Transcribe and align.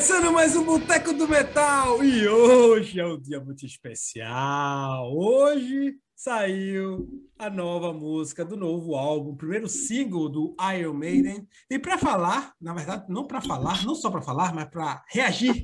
Começando 0.00 0.32
mais 0.32 0.56
um 0.56 0.64
Boteco 0.64 1.12
do 1.12 1.28
Metal 1.28 2.02
e 2.02 2.26
hoje 2.26 2.98
é 2.98 3.06
um 3.06 3.20
dia 3.20 3.38
muito 3.38 3.66
especial. 3.66 5.14
Hoje 5.14 5.94
saiu 6.16 7.06
a 7.38 7.50
nova 7.50 7.92
música 7.92 8.42
do 8.42 8.56
novo 8.56 8.94
álbum, 8.94 9.32
o 9.32 9.36
primeiro 9.36 9.68
single 9.68 10.30
do 10.30 10.56
Iron 10.74 10.94
Maiden. 10.94 11.46
E 11.70 11.78
para 11.78 11.98
falar, 11.98 12.54
na 12.58 12.72
verdade, 12.72 13.04
não 13.10 13.26
para 13.26 13.42
falar, 13.42 13.84
não 13.84 13.94
só 13.94 14.10
para 14.10 14.22
falar, 14.22 14.54
mas 14.54 14.70
para 14.70 15.04
reagir 15.06 15.60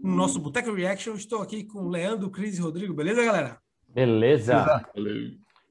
no 0.00 0.14
nosso 0.14 0.38
Boteco 0.38 0.72
Reaction, 0.72 1.14
estou 1.14 1.42
aqui 1.42 1.64
com 1.64 1.88
Leandro, 1.88 2.30
Cris 2.30 2.58
e 2.58 2.62
Rodrigo. 2.62 2.94
Beleza, 2.94 3.24
galera? 3.24 3.58
Beleza. 3.88 4.80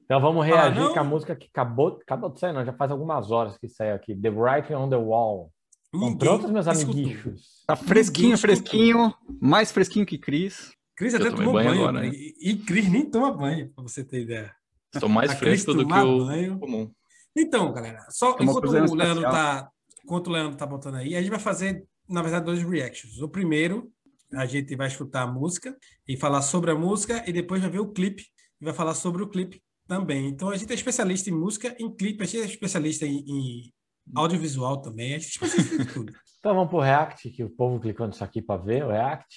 Então 0.04 0.20
vamos 0.20 0.44
reagir 0.44 0.82
Ah, 0.82 0.92
com 0.92 1.00
a 1.00 1.04
música 1.04 1.34
que 1.34 1.46
acabou, 1.46 1.98
acabou 2.02 2.28
de 2.28 2.40
sair, 2.40 2.52
não, 2.52 2.62
já 2.62 2.74
faz 2.74 2.90
algumas 2.90 3.30
horas 3.30 3.56
que 3.56 3.70
saiu 3.70 3.94
aqui. 3.94 4.14
The 4.14 4.28
Writing 4.28 4.74
on 4.74 4.90
the 4.90 4.96
Wall. 4.96 5.50
Estão 5.94 6.16
prontos, 6.16 6.50
meus 6.50 6.66
amiguinhos? 6.66 7.64
Tá 7.66 7.76
fresquinho, 7.76 8.38
fresquinho. 8.38 9.14
Mais 9.40 9.70
fresquinho 9.70 10.06
que 10.06 10.16
Cris. 10.16 10.72
Cris 10.96 11.14
até 11.14 11.30
tomou 11.30 11.52
banho, 11.52 11.70
banho 11.70 11.82
agora, 11.82 12.00
né? 12.00 12.10
e, 12.12 12.50
e 12.50 12.56
Cris 12.56 12.88
nem 12.88 13.10
toma 13.10 13.32
banho, 13.32 13.70
para 13.74 13.82
você 13.82 14.02
ter 14.02 14.22
ideia. 14.22 14.54
Estou 14.94 15.08
mais 15.08 15.32
fresco 15.34 15.74
do 15.74 15.86
que 15.86 15.92
o 15.92 16.26
banho. 16.26 16.58
comum. 16.58 16.90
Então, 17.36 17.72
galera, 17.72 17.98
só 18.10 18.34
Tomou 18.34 18.58
enquanto 18.58 18.90
o 18.90 18.94
Leandro 18.94 19.22
tá, 19.22 19.70
enquanto 20.04 20.26
o 20.26 20.30
Leandro 20.30 20.56
tá 20.56 20.66
botando 20.66 20.96
aí, 20.96 21.14
a 21.14 21.20
gente 21.20 21.30
vai 21.30 21.38
fazer, 21.38 21.84
na 22.08 22.22
verdade, 22.22 22.44
dois 22.44 22.62
reactions. 22.62 23.20
O 23.20 23.28
primeiro, 23.28 23.90
a 24.34 24.46
gente 24.46 24.74
vai 24.76 24.88
escutar 24.88 25.22
a 25.22 25.26
música 25.26 25.76
e 26.08 26.16
falar 26.16 26.42
sobre 26.42 26.70
a 26.70 26.74
música 26.74 27.22
e 27.26 27.32
depois 27.32 27.60
vai 27.60 27.70
ver 27.70 27.80
o 27.80 27.92
clipe 27.92 28.24
e 28.60 28.64
vai 28.64 28.74
falar 28.74 28.94
sobre 28.94 29.22
o 29.22 29.28
clipe 29.28 29.62
também. 29.86 30.28
Então 30.28 30.50
a 30.50 30.56
gente 30.56 30.70
é 30.70 30.74
especialista 30.74 31.30
em 31.30 31.34
música, 31.34 31.74
em 31.78 31.94
clipe, 31.94 32.22
a 32.22 32.26
gente 32.26 32.42
é 32.42 32.46
especialista 32.46 33.06
em, 33.06 33.24
em 33.26 33.72
audiovisual 34.14 34.78
também, 34.82 35.14
a 35.14 35.18
gente 35.18 35.30
especialista 35.30 35.82
em 35.82 35.86
tudo. 35.86 36.12
Então 36.42 36.56
vamos 36.56 36.70
pro 36.70 36.80
React, 36.80 37.30
que 37.30 37.44
o 37.44 37.48
povo 37.50 37.78
clicou 37.78 38.04
nisso 38.04 38.24
aqui 38.24 38.42
para 38.42 38.60
ver 38.60 38.84
o 38.84 38.88
React. 38.88 39.36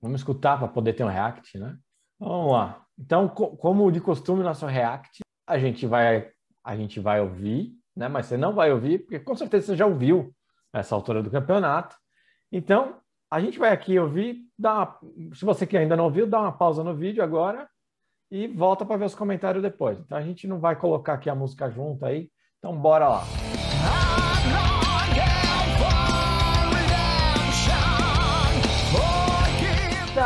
Vamos 0.00 0.20
escutar 0.20 0.56
para 0.56 0.68
poder 0.68 0.92
ter 0.92 1.02
um 1.02 1.08
React, 1.08 1.58
né? 1.58 1.76
Vamos 2.20 2.52
lá. 2.52 2.84
Então, 2.96 3.28
co- 3.28 3.56
como 3.56 3.90
de 3.90 4.00
costume, 4.00 4.44
nosso 4.44 4.64
React, 4.64 5.22
a 5.44 5.58
gente 5.58 5.86
vai 5.88 6.30
a 6.62 6.76
gente 6.76 7.00
vai 7.00 7.20
ouvir, 7.20 7.72
né? 7.96 8.06
Mas 8.06 8.26
você 8.26 8.36
não 8.36 8.52
vai 8.54 8.70
ouvir, 8.70 9.00
porque 9.00 9.18
com 9.18 9.34
certeza 9.34 9.66
você 9.66 9.76
já 9.76 9.86
ouviu 9.86 10.32
essa 10.72 10.94
altura 10.94 11.20
do 11.20 11.30
campeonato. 11.32 11.96
Então, 12.52 12.98
a 13.28 13.40
gente 13.40 13.58
vai 13.58 13.72
aqui 13.72 13.98
ouvir, 13.98 14.42
dá 14.56 14.72
uma- 14.74 14.98
se 15.34 15.44
você 15.44 15.66
que 15.66 15.76
ainda 15.76 15.96
não 15.96 16.04
ouviu, 16.04 16.28
dá 16.28 16.38
uma 16.40 16.52
pausa 16.56 16.84
no 16.84 16.94
vídeo 16.94 17.24
agora 17.24 17.68
e 18.30 18.46
volta 18.46 18.86
para 18.86 18.98
ver 18.98 19.06
os 19.06 19.16
comentários 19.16 19.64
depois. 19.64 19.98
Então 19.98 20.16
a 20.16 20.22
gente 20.22 20.46
não 20.46 20.60
vai 20.60 20.76
colocar 20.76 21.14
aqui 21.14 21.28
a 21.28 21.34
música 21.34 21.68
junto 21.68 22.06
aí. 22.06 22.30
Então 22.60 22.76
bora 22.80 23.08
lá. 23.08 23.24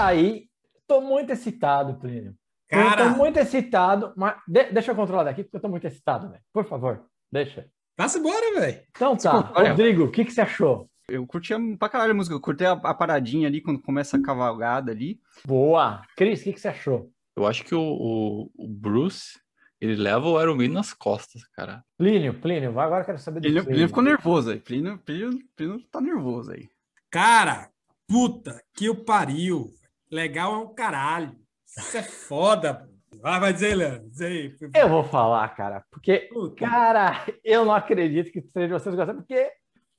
Daí, 0.02 0.46
tô 0.86 1.00
muito 1.00 1.30
excitado, 1.30 1.94
Plínio. 2.00 2.34
Eu 2.70 2.78
Cara, 2.78 3.10
tô 3.10 3.16
muito 3.18 3.36
excitado, 3.38 4.12
mas 4.16 4.36
de- 4.46 4.70
deixa 4.72 4.92
eu 4.92 4.96
controlar 4.96 5.24
daqui, 5.24 5.42
porque 5.42 5.56
eu 5.56 5.60
tô 5.60 5.68
muito 5.68 5.86
excitado, 5.86 6.30
velho. 6.30 6.42
Por 6.52 6.64
favor, 6.64 7.04
deixa. 7.30 7.68
passa 7.96 8.18
embora, 8.18 8.60
velho. 8.60 8.80
Então 8.90 9.16
tá, 9.16 9.32
Desculpa, 9.32 9.60
olha. 9.60 9.70
Rodrigo, 9.70 10.04
o 10.04 10.10
que, 10.10 10.24
que 10.24 10.32
você 10.32 10.40
achou? 10.40 10.88
Eu 11.08 11.26
curti 11.26 11.52
pra 11.76 11.88
caralho 11.88 12.12
a 12.12 12.14
música. 12.14 12.34
Eu 12.34 12.40
curti 12.40 12.64
a, 12.64 12.72
a 12.72 12.94
paradinha 12.94 13.48
ali, 13.48 13.60
quando 13.60 13.82
começa 13.82 14.16
a 14.16 14.22
cavalgada 14.22 14.92
ali. 14.92 15.20
Boa! 15.44 16.02
Cris, 16.16 16.40
o 16.40 16.44
que, 16.44 16.52
que 16.52 16.60
você 16.60 16.68
achou? 16.68 17.10
Eu 17.36 17.46
acho 17.46 17.64
que 17.64 17.74
o, 17.74 17.80
o, 17.82 18.50
o 18.56 18.68
Bruce, 18.68 19.38
ele 19.80 19.96
leva 19.96 20.26
o 20.28 20.40
Iron 20.40 20.54
Maiden 20.54 20.74
nas 20.76 20.94
costas, 20.94 21.44
cara. 21.48 21.84
Plínio, 21.98 22.32
Plínio, 22.40 22.72
vai 22.72 22.86
agora 22.86 23.02
eu 23.02 23.06
quero 23.06 23.18
saber 23.18 23.40
do 23.40 23.42
Plínio, 23.42 23.62
Plínio. 23.64 23.74
Plínio 23.74 23.88
ficou 23.88 24.02
nervoso 24.02 24.50
aí. 24.52 24.60
Plínio, 24.60 24.98
Plínio, 24.98 25.38
Plínio 25.56 25.80
tá 25.90 26.00
nervoso 26.00 26.52
aí. 26.52 26.68
Cara, 27.10 27.68
puta 28.06 28.62
que 28.74 28.88
o 28.88 29.04
pariu. 29.04 29.68
Legal 30.10 30.54
é 30.54 30.58
um 30.58 30.74
caralho. 30.74 31.36
Isso 31.66 31.96
é 31.96 32.02
foda, 32.02 32.74
pô. 32.74 32.90
Vai, 33.22 33.40
vai 33.40 33.52
dizer, 33.52 33.74
Leandro. 33.74 34.08
Diz 34.08 34.20
aí. 34.20 34.54
Eu 34.74 34.88
vou 34.88 35.04
falar, 35.04 35.48
cara, 35.54 35.84
porque, 35.90 36.28
Puta. 36.32 36.64
cara, 36.64 37.24
eu 37.44 37.64
não 37.64 37.74
acredito 37.74 38.30
que 38.32 38.40
seja 38.40 38.78
vocês 38.78 38.94
gostam, 38.94 39.16
porque. 39.16 39.50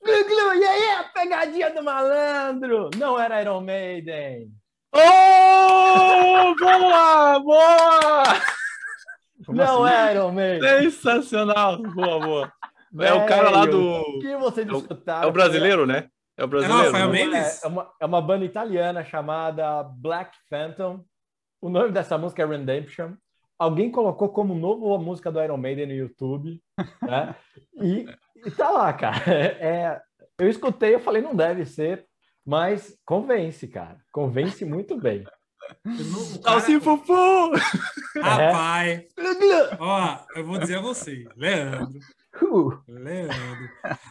Glu, 0.04 0.24
glu, 0.24 0.54
e 0.54 0.64
aí, 0.64 0.90
a 0.96 1.04
pegadinha 1.04 1.72
do 1.72 1.84
malandro! 1.84 2.90
Não 2.98 3.18
era 3.20 3.40
Iron 3.40 3.60
Maiden! 3.60 4.50
Oh, 4.92 6.54
boa, 6.58 7.38
boa! 7.38 8.22
Como 9.46 9.58
não 9.58 9.84
assim? 9.84 9.94
é 9.94 10.12
Iron 10.12 10.32
Maiden! 10.32 10.90
Sensacional! 10.90 11.78
Boa, 11.78 12.18
boa. 12.18 12.52
É 13.00 13.12
o 13.14 13.26
cara 13.26 13.50
lá 13.50 13.64
do. 13.64 13.80
O 13.80 14.18
que 14.18 14.36
vocês 14.36 14.68
É 14.68 14.72
o-? 14.72 15.22
É 15.22 15.26
o 15.26 15.32
brasileiro, 15.32 15.86
né? 15.86 16.08
É 16.42 16.44
o 16.44 16.48
brasileiro. 16.48 16.84
Rafael 16.84 17.08
né? 17.08 17.12
Mendes? 17.12 17.62
É, 17.62 17.66
é 17.66 17.68
uma, 17.68 17.92
é 18.00 18.06
uma 18.06 18.20
banda 18.22 18.44
italiana 18.44 19.04
chamada 19.04 19.82
Black 19.82 20.36
Phantom. 20.48 21.04
O 21.60 21.68
nome 21.68 21.92
dessa 21.92 22.18
música 22.18 22.42
é 22.42 22.46
Redemption. 22.46 23.12
Alguém 23.58 23.90
colocou 23.90 24.28
como 24.30 24.54
novo 24.54 24.92
a 24.92 24.98
música 24.98 25.30
do 25.30 25.40
Iron 25.42 25.56
Maiden 25.56 25.86
no 25.86 25.92
YouTube. 25.92 26.60
Né? 27.02 27.34
E, 27.80 28.06
e 28.44 28.50
tá 28.50 28.70
lá, 28.70 28.92
cara. 28.92 29.22
É, 29.30 30.00
eu 30.38 30.48
escutei, 30.48 30.94
eu 30.94 31.00
falei, 31.00 31.22
não 31.22 31.34
deve 31.36 31.64
ser, 31.64 32.04
mas 32.44 32.98
convence, 33.04 33.68
cara. 33.68 33.98
Convence 34.10 34.64
muito 34.64 34.98
bem. 34.98 35.24
O 35.84 36.42
cara- 36.42 36.60
Salsi 36.60 36.80
Fufu! 36.80 37.52
Rapaz, 38.20 39.04
ó, 39.78 40.18
eu 40.34 40.44
vou 40.44 40.58
dizer 40.58 40.78
a 40.78 40.80
você, 40.80 41.24
Leandro, 41.36 42.00
Uh, 42.42 42.82
Leandro. 42.88 43.36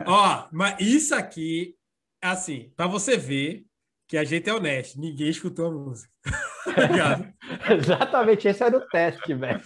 Ó, 0.05 0.47
mas 0.51 0.79
isso 0.79 1.13
aqui, 1.13 1.75
assim, 2.21 2.71
para 2.75 2.87
você 2.87 3.17
ver 3.17 3.63
que 4.07 4.17
a 4.17 4.23
gente 4.23 4.49
é 4.49 4.53
honesto, 4.53 4.99
ninguém 4.99 5.29
escutou 5.29 5.67
a 5.67 5.71
música. 5.71 6.09
Tá 6.63 7.33
exatamente, 7.73 8.47
esse 8.47 8.63
era 8.63 8.77
o 8.77 8.81
teste, 8.87 9.33
velho. 9.33 9.59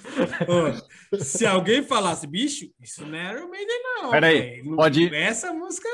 Se 1.19 1.45
alguém 1.45 1.83
falasse, 1.83 2.25
bicho, 2.25 2.65
isso 2.81 3.05
não 3.05 3.15
é 3.17 3.33
Iron 3.33 3.49
Maiden, 3.49 3.81
não. 3.83 4.09
Peraí. 4.11 4.63
Não 4.63 4.77
pode- 4.77 5.13
é 5.13 5.23
essa 5.23 5.53
música, 5.53 5.87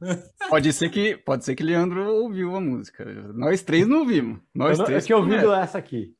não. 0.00 0.18
Pode 0.50 0.72
ser 0.74 0.90
que, 0.90 1.16
pode 1.16 1.44
ser 1.46 1.56
que 1.56 1.62
Leandro 1.64 2.04
ouviu 2.16 2.54
a 2.54 2.60
música. 2.60 3.02
Nós 3.32 3.62
três 3.62 3.88
não 3.88 4.00
ouvimos. 4.00 4.40
Nós 4.54 4.72
Eu, 4.72 4.76
não- 4.78 4.84
eu 4.84 4.86
três. 4.86 5.06
tinha 5.06 5.16
ouvido 5.18 5.52
essa 5.52 5.78
aqui. 5.78 6.12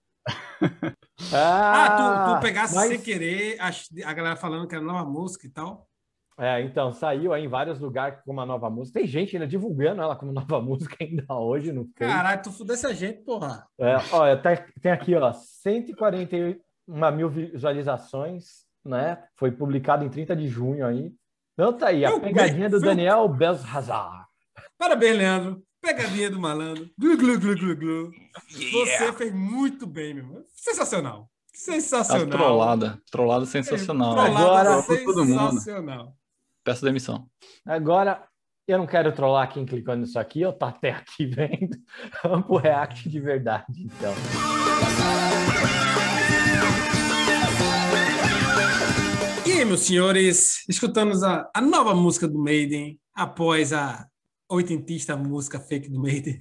Ah, 1.33 2.31
tu, 2.31 2.35
tu 2.37 2.41
pegasse 2.43 2.75
mas- 2.75 2.89
sem 2.89 3.01
querer 3.01 3.61
a, 3.61 3.71
a 4.09 4.13
galera 4.13 4.37
falando 4.37 4.67
que 4.67 4.75
era 4.75 4.83
nova 4.85 5.09
música 5.09 5.47
e 5.47 5.51
tal. 5.51 5.87
É, 6.39 6.63
então, 6.63 6.93
saiu 6.93 7.33
aí 7.33 7.45
em 7.45 7.49
vários 7.49 7.79
lugares 7.79 8.19
com 8.25 8.33
uma 8.33 8.47
nova 8.47 8.69
música. 8.71 8.99
Tem 8.99 9.07
gente 9.09 9.37
ainda 9.37 9.47
divulgando 9.47 10.01
ela 10.03 10.17
como 10.17 10.33
nova 10.33 10.61
música 10.61 10.97
ainda 11.01 11.25
hoje 11.35 11.73
no 11.73 11.85
Face. 11.97 12.13
Caralho, 12.13 12.43
tu 12.43 12.51
fudesse 12.53 12.87
a 12.87 12.93
gente, 12.93 13.23
porra. 13.23 13.67
É, 13.79 13.97
olha, 14.13 14.37
tá- 14.37 14.65
tem 14.81 14.91
aqui, 14.93 15.15
ó, 15.15 15.33
141 15.33 17.11
mil 17.17 17.29
visualizações, 17.29 18.65
né? 18.85 19.23
Foi 19.37 19.51
publicado 19.53 20.05
em 20.05 20.09
30 20.09 20.35
de 20.37 20.49
junho 20.49 20.87
aí. 20.87 21.13
Então 21.55 21.73
tá 21.77 21.89
aí, 21.89 22.05
a 22.05 22.15
o 22.15 22.21
pegadinha 22.21 22.69
do 22.69 22.81
Daniel 22.81 23.29
Belshazar. 23.29 24.27
Parabéns, 24.79 25.17
Leandro. 25.19 25.63
Pegadinha 25.81 26.31
do 26.31 26.41
malandro. 26.41 26.89
Glu, 26.99 27.17
glu, 27.17 27.39
glu, 27.39 27.57
glu, 27.57 27.77
glu. 27.77 28.11
Você 28.49 29.13
fez 29.13 29.35
muito 29.35 29.87
bem, 29.87 30.15
meu 30.15 30.25
irmão. 30.25 30.45
Sensacional. 30.55 31.29
A 31.53 31.57
Sensacional. 31.59 32.29
trollada. 32.29 32.99
Trollada 33.11 33.45
sensacional. 33.45 34.15
Trollada 34.15 34.71
Agora- 34.71 34.83
todo 35.05 35.25
mundo. 35.27 35.51
sensacional. 35.51 36.15
Peço 36.65 36.85
demissão. 36.85 37.27
Agora, 37.67 38.25
eu 38.67 38.79
não 38.79 38.87
quero 38.87 39.13
trollar 39.13 39.53
quem 39.53 39.67
clicou 39.67 39.97
nisso 39.97 40.19
aqui, 40.19 40.41
eu 40.41 40.53
tô 40.53 40.65
até 40.65 40.91
aqui 40.91 41.27
vendo. 41.27 41.77
Vamos 42.23 42.47
pro 42.47 42.57
react 42.57 43.09
de 43.09 43.21
verdade, 43.21 43.83
então. 43.83 44.15
E 49.45 49.53
aí, 49.53 49.65
meus 49.65 49.81
senhores, 49.81 50.65
escutamos 50.69 51.25
a, 51.25 51.51
a 51.53 51.61
nova 51.61 51.95
música 51.95 52.29
do 52.29 52.39
Maiden 52.39 53.01
após 53.13 53.73
a 53.73 54.07
oitentista 54.49 55.17
música 55.17 55.59
fake 55.59 55.89
do 55.89 56.01
Maiden. 56.01 56.39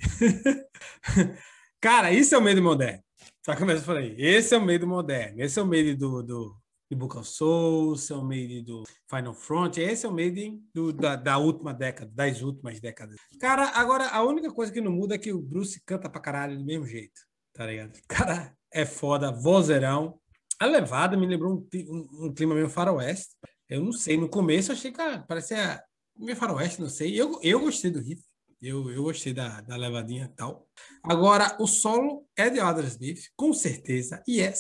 Cara, 1.81 2.12
isso 2.12 2.35
é 2.35 2.38
o 2.38 2.41
Maiden 2.41 2.63
moderno. 2.63 3.01
Só 3.44 3.56
que 3.56 3.63
eu 3.63 3.67
mesmo 3.67 3.83
falei, 3.83 4.15
esse 4.19 4.53
é 4.53 4.57
o 4.57 4.62
Maiden 4.63 4.88
moderno. 4.88 5.41
Esse 5.41 5.59
é 5.59 5.63
o 5.63 5.65
Maiden 5.65 5.97
do, 5.97 6.21
do, 6.21 6.60
do 6.91 6.97
Book 6.97 7.17
of 7.17 7.25
Souls, 7.27 8.11
é 8.11 8.13
o 8.15 8.21
Maiden 8.23 8.63
do 8.65 8.83
Final 9.09 9.33
Front, 9.33 9.77
esse 9.77 10.05
é 10.05 10.09
o 10.09 10.11
Maiden 10.13 10.61
do, 10.75 10.91
da, 10.91 11.15
da 11.15 11.38
última 11.38 11.73
década, 11.73 12.11
das 12.13 12.41
últimas 12.41 12.81
décadas. 12.81 13.15
Cara, 13.39 13.69
agora 13.69 14.09
a 14.09 14.21
única 14.23 14.51
coisa 14.51 14.71
que 14.73 14.81
não 14.81 14.91
muda 14.91 15.15
é 15.15 15.17
que 15.17 15.31
o 15.31 15.41
Bruce 15.41 15.81
canta 15.85 16.09
pra 16.09 16.19
caralho 16.19 16.57
do 16.57 16.65
mesmo 16.65 16.85
jeito, 16.85 17.21
tá 17.53 17.65
ligado? 17.65 17.97
Cara, 18.09 18.53
é 18.73 18.85
foda, 18.85 19.31
vozeirão. 19.31 20.19
A 20.59 20.65
levada 20.65 21.15
me 21.15 21.25
lembrou 21.25 21.53
um, 21.53 21.65
um- 21.89 22.25
um 22.27 22.33
clima 22.33 22.53
meio 22.53 22.69
faroeste. 22.69 23.35
Eu 23.69 23.81
não 23.83 23.93
sei, 23.93 24.17
no 24.17 24.27
começo 24.27 24.71
eu 24.71 24.75
achei 24.75 24.91
que 24.91 24.97
parecia 25.27 25.81
meio 26.17 26.35
faroeste, 26.38 26.81
não 26.81 26.89
sei. 26.89 27.19
Eu, 27.19 27.39
eu 27.41 27.59
gostei 27.61 27.89
do 27.89 28.01
riff, 28.01 28.21
eu, 28.61 28.91
eu 28.91 29.01
gostei 29.03 29.33
da, 29.33 29.61
da 29.61 29.77
levadinha 29.77 30.25
e 30.25 30.35
tal. 30.35 30.67
Agora, 31.03 31.55
o 31.57 31.65
solo 31.65 32.27
é 32.35 32.49
de 32.49 32.59
Adler 32.59 32.88
Smith, 32.89 33.29
com 33.38 33.53
certeza, 33.53 34.21
e 34.27 34.41
é 34.41 34.51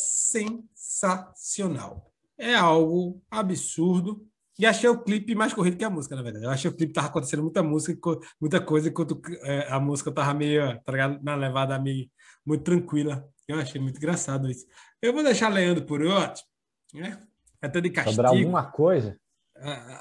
sensacional. 1.11 2.10
É 2.41 2.55
algo 2.55 3.21
absurdo, 3.29 4.25
E 4.57 4.65
achei 4.65 4.89
o 4.89 5.01
clipe 5.01 5.33
mais 5.35 5.53
corrido 5.53 5.77
que 5.77 5.83
a 5.83 5.89
música, 5.89 6.15
na 6.15 6.21
verdade. 6.21 6.45
Eu 6.45 6.49
achei 6.51 6.69
o 6.69 6.73
clipe 6.75 6.91
tava 6.93 7.07
acontecendo 7.07 7.41
muita 7.43 7.63
música, 7.63 7.99
muita 8.39 8.59
coisa, 8.59 8.89
enquanto 8.89 9.19
é, 9.43 9.71
a 9.71 9.79
música 9.79 10.11
tava 10.11 10.33
meio, 10.33 10.61
tá 10.81 10.91
ligado? 10.91 11.23
Na 11.23 11.35
levada 11.35 11.79
meio, 11.79 12.09
muito 12.45 12.63
tranquila. 12.63 13.23
Eu 13.47 13.57
achei 13.59 13.79
muito 13.79 13.97
engraçado 13.97 14.49
isso. 14.49 14.65
Eu 15.01 15.13
vou 15.13 15.23
deixar 15.23 15.49
Leandro 15.49 15.85
por 15.85 16.01
último, 16.01 16.47
né? 16.93 17.21
Até 17.61 17.79
de 17.81 17.89
Sobrar 17.89 18.05
castigo. 18.05 18.27
alguma 18.27 18.63
coisa? 18.71 19.17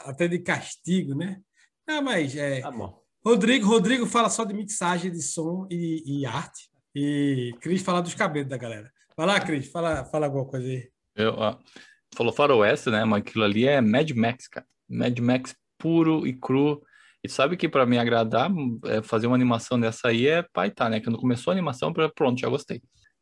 Até 0.05 0.29
de 0.29 0.39
castigo, 0.39 1.15
né? 1.15 1.41
Ah, 1.87 2.01
mas 2.01 2.35
é, 2.37 2.61
Tá 2.61 2.71
bom. 2.71 2.99
Rodrigo, 3.25 3.67
Rodrigo 3.67 4.07
fala 4.07 4.31
só 4.31 4.45
de 4.45 4.55
mixagem 4.55 5.11
de 5.11 5.21
som 5.23 5.67
e, 5.71 6.21
e 6.21 6.27
arte. 6.27 6.71
E 6.95 7.55
Cris 7.61 7.83
fala 7.83 8.01
dos 8.01 8.15
cabelos 8.15 8.49
da 8.49 8.57
galera. 8.57 8.91
Vai 9.17 9.27
lá, 9.27 9.41
Cris, 9.41 9.71
fala, 9.71 10.05
fala 10.07 10.27
alguma 10.27 10.47
coisa 10.47 10.67
aí. 10.67 10.91
Eu, 11.15 11.35
ó, 11.35 11.59
falou 12.15 12.33
faroeste, 12.33 12.91
né? 12.91 13.05
Mas 13.05 13.21
aquilo 13.21 13.45
ali 13.45 13.67
é 13.67 13.81
Mad 13.81 14.11
Max, 14.13 14.49
cara. 14.49 14.67
Mad 14.89 15.19
Max 15.19 15.55
puro 15.79 16.27
e 16.27 16.33
cru. 16.33 16.83
E 17.23 17.29
sabe 17.29 17.57
que 17.57 17.69
para 17.69 17.85
me 17.85 17.99
agradar, 17.99 18.51
é, 18.87 19.03
fazer 19.03 19.27
uma 19.27 19.37
animação 19.37 19.79
dessa 19.79 20.09
aí 20.09 20.27
é 20.27 20.43
paitar, 20.53 20.89
né? 20.89 21.01
Quando 21.01 21.19
começou 21.19 21.51
a 21.51 21.55
animação, 21.55 21.93
pronto, 21.93 22.41
já 22.41 22.49
gostei. 22.49 22.81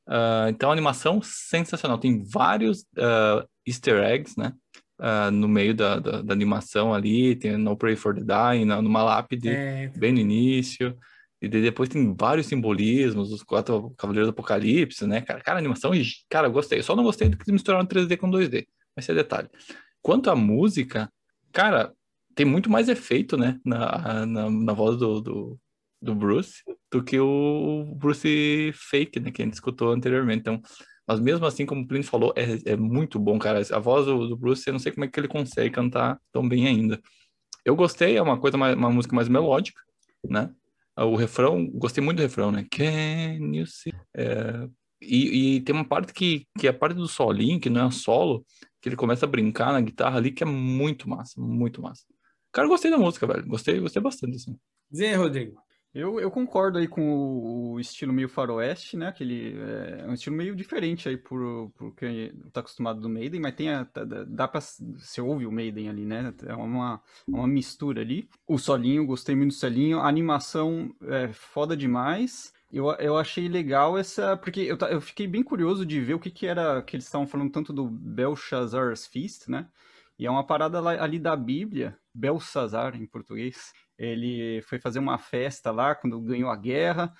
Ah, 0.08 0.46
então, 0.48 0.72
animação 0.72 1.20
sensacional. 1.22 1.98
Tem 1.98 2.24
vários 2.24 2.84
ah, 2.96 3.44
easter 3.66 4.02
eggs, 4.02 4.34
né? 4.38 4.52
Ah, 4.98 5.30
no 5.30 5.46
meio 5.46 5.74
da, 5.74 5.98
da, 5.98 6.22
da 6.22 6.32
animação 6.32 6.94
ali. 6.94 7.36
Tem 7.36 7.56
No 7.56 7.76
Pray 7.76 7.96
for 7.96 8.14
the 8.14 8.22
Dying, 8.22 8.64
numa 8.64 9.02
lápide 9.02 9.48
É, 9.48 9.88
bem 9.96 10.12
no 10.12 10.18
início. 10.20 10.96
E 11.40 11.46
depois 11.46 11.88
tem 11.88 12.16
vários 12.18 12.46
simbolismos, 12.46 13.30
os 13.30 13.44
quatro 13.44 13.94
Cavaleiros 13.96 14.26
do 14.26 14.32
Apocalipse, 14.32 15.06
né, 15.06 15.20
cara? 15.20 15.40
Cara, 15.40 15.58
animação, 15.58 15.92
cara, 16.28 16.48
eu 16.48 16.52
gostei. 16.52 16.80
Eu 16.80 16.82
só 16.82 16.96
não 16.96 17.04
gostei 17.04 17.28
do 17.28 17.36
que 17.36 17.52
misturaram 17.52 17.86
3D 17.86 18.16
com 18.16 18.28
2D. 18.28 18.66
Esse 18.98 19.12
é 19.12 19.14
detalhe. 19.14 19.48
Quanto 20.02 20.30
à 20.30 20.36
música, 20.36 21.10
cara, 21.52 21.92
tem 22.34 22.46
muito 22.46 22.70
mais 22.70 22.88
efeito, 22.88 23.36
né, 23.36 23.58
na, 23.64 24.26
na, 24.26 24.50
na 24.50 24.72
voz 24.72 24.96
do, 24.96 25.20
do, 25.20 25.60
do 26.00 26.14
Bruce 26.14 26.62
do 26.90 27.02
que 27.02 27.18
o 27.18 27.94
Bruce 27.96 28.72
fake, 28.74 29.20
né, 29.20 29.30
que 29.30 29.42
a 29.42 29.44
gente 29.44 29.54
escutou 29.54 29.92
anteriormente. 29.92 30.40
Então, 30.40 30.62
mas 31.06 31.20
mesmo 31.20 31.46
assim, 31.46 31.64
como 31.64 31.82
o 31.82 31.86
Plínio 31.86 32.06
falou, 32.06 32.32
é, 32.36 32.72
é 32.72 32.76
muito 32.76 33.18
bom, 33.18 33.38
cara. 33.38 33.60
A 33.72 33.78
voz 33.78 34.06
do, 34.06 34.28
do 34.28 34.36
Bruce, 34.36 34.66
eu 34.66 34.72
não 34.72 34.78
sei 34.78 34.92
como 34.92 35.04
é 35.04 35.08
que 35.08 35.18
ele 35.18 35.28
consegue 35.28 35.70
cantar 35.70 36.20
tão 36.32 36.46
bem 36.46 36.66
ainda. 36.66 37.00
Eu 37.64 37.74
gostei, 37.76 38.16
é 38.16 38.22
uma 38.22 38.38
coisa 38.38 38.56
mais, 38.56 38.76
uma 38.76 38.90
música 38.90 39.14
mais 39.14 39.28
melódica, 39.28 39.80
né? 40.28 40.50
O 40.96 41.14
refrão, 41.14 41.66
gostei 41.66 42.02
muito 42.02 42.18
do 42.18 42.22
refrão, 42.22 42.50
né? 42.50 42.66
Can 42.70 43.54
you 43.54 43.66
see? 43.66 43.92
É, 44.16 44.68
e, 45.00 45.56
e 45.56 45.60
tem 45.60 45.74
uma 45.74 45.84
parte 45.84 46.12
que, 46.12 46.46
que 46.58 46.66
é 46.66 46.70
a 46.70 46.74
parte 46.74 46.96
do 46.96 47.06
solinho, 47.06 47.60
que 47.60 47.70
não 47.70 47.86
é 47.86 47.90
solo, 47.90 48.44
que 48.80 48.88
ele 48.88 48.96
começa 48.96 49.26
a 49.26 49.28
brincar 49.28 49.72
na 49.72 49.80
guitarra 49.80 50.18
ali, 50.18 50.32
que 50.32 50.42
é 50.42 50.46
muito 50.46 51.08
massa, 51.08 51.40
muito 51.40 51.82
massa. 51.82 52.04
Cara, 52.52 52.66
eu 52.66 52.70
gostei 52.70 52.90
da 52.90 52.98
música, 52.98 53.26
velho. 53.26 53.46
Gostei, 53.46 53.78
gostei 53.80 54.02
bastante, 54.02 54.36
assim. 54.36 54.58
Aí, 54.98 55.14
Rodrigo. 55.14 55.60
Eu, 55.94 56.20
eu 56.20 56.30
concordo 56.30 56.78
aí 56.78 56.86
com 56.86 57.02
o, 57.10 57.72
o 57.72 57.80
estilo 57.80 58.12
meio 58.12 58.28
faroeste, 58.28 58.96
né? 58.96 59.08
Aquele, 59.08 59.58
é, 59.58 60.00
é 60.02 60.06
um 60.06 60.12
estilo 60.14 60.36
meio 60.36 60.54
diferente 60.54 61.08
aí 61.08 61.16
por, 61.16 61.70
por 61.70 61.94
quem 61.94 62.30
tá 62.52 62.60
acostumado 62.60 63.00
do 63.00 63.08
Maiden, 63.08 63.40
mas 63.40 63.54
tem 63.54 63.70
a, 63.70 63.84
tá- 63.84 64.04
dá 64.04 64.24
dá 64.24 64.48
pra... 64.48 64.60
Você 64.60 65.20
ouve 65.20 65.46
o 65.46 65.52
Maiden 65.52 65.88
ali, 65.88 66.04
né? 66.04 66.32
É 66.46 66.54
uma, 66.54 67.02
uma 67.26 67.48
mistura 67.48 68.02
ali. 68.02 68.28
O 68.46 68.58
solinho, 68.58 69.06
gostei 69.06 69.34
muito 69.34 69.50
do 69.52 69.54
solinho. 69.56 69.98
A 69.98 70.08
animação 70.08 70.94
é 71.02 71.32
foda 71.32 71.76
demais. 71.76 72.52
Eu, 72.70 72.90
eu 72.96 73.16
achei 73.16 73.48
legal 73.48 73.96
essa... 73.98 74.36
Porque 74.36 74.60
eu, 74.60 74.76
eu 74.90 75.00
fiquei 75.00 75.26
bem 75.26 75.42
curioso 75.42 75.86
de 75.86 76.00
ver 76.00 76.14
o 76.14 76.18
que 76.20 76.30
que 76.30 76.46
era... 76.46 76.82
Que 76.82 76.96
eles 76.96 77.06
estavam 77.06 77.26
falando 77.26 77.50
tanto 77.50 77.72
do 77.72 77.86
Belshazzar's 77.88 79.06
Feast, 79.06 79.48
né? 79.48 79.68
E 80.18 80.26
é 80.26 80.30
uma 80.30 80.46
parada 80.46 80.80
lá- 80.80 81.02
ali 81.02 81.18
da 81.18 81.34
Bíblia, 81.36 81.98
Belsazar 82.12 82.94
em 82.96 83.06
português. 83.06 83.72
Ele 83.96 84.60
foi 84.62 84.78
fazer 84.78 84.98
uma 84.98 85.16
festa 85.18 85.70
lá 85.70 85.94
quando 85.94 86.20
ganhou 86.20 86.50
a 86.50 86.56
guerra 86.56 87.14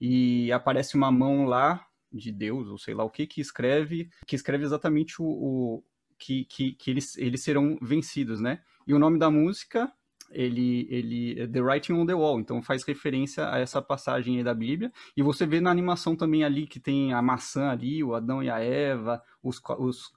e 0.00 0.50
aparece 0.52 0.96
uma 0.96 1.10
mão 1.10 1.44
lá 1.44 1.84
de 2.12 2.32
Deus, 2.32 2.68
ou 2.68 2.78
sei 2.78 2.94
lá 2.94 3.04
o 3.04 3.10
que, 3.10 3.26
que 3.26 3.40
escreve, 3.40 4.08
que 4.26 4.36
escreve 4.36 4.64
exatamente 4.64 5.20
o, 5.20 5.24
o- 5.26 5.84
que, 6.18 6.44
que, 6.46 6.72
que 6.72 6.90
eles, 6.90 7.16
eles 7.18 7.42
serão 7.42 7.78
vencidos, 7.82 8.40
né? 8.40 8.62
E 8.86 8.94
o 8.94 8.98
nome 8.98 9.18
da 9.18 9.30
música, 9.30 9.92
ele, 10.30 10.86
ele 10.90 11.40
é 11.40 11.46
The 11.46 11.60
Writing 11.60 11.92
on 11.94 12.06
the 12.06 12.14
Wall, 12.14 12.40
então 12.40 12.62
faz 12.62 12.82
referência 12.84 13.48
a 13.50 13.58
essa 13.58 13.80
passagem 13.80 14.38
aí 14.38 14.44
da 14.44 14.54
Bíblia. 14.54 14.92
E 15.16 15.22
você 15.22 15.46
vê 15.46 15.60
na 15.60 15.70
animação 15.70 16.16
também 16.16 16.44
ali 16.44 16.66
que 16.66 16.80
tem 16.80 17.12
a 17.12 17.22
maçã 17.22 17.70
ali, 17.70 18.02
o 18.02 18.14
Adão 18.14 18.42
e 18.42 18.50
a 18.50 18.58
Eva, 18.60 19.22
os, 19.42 19.60
os, 19.78 20.10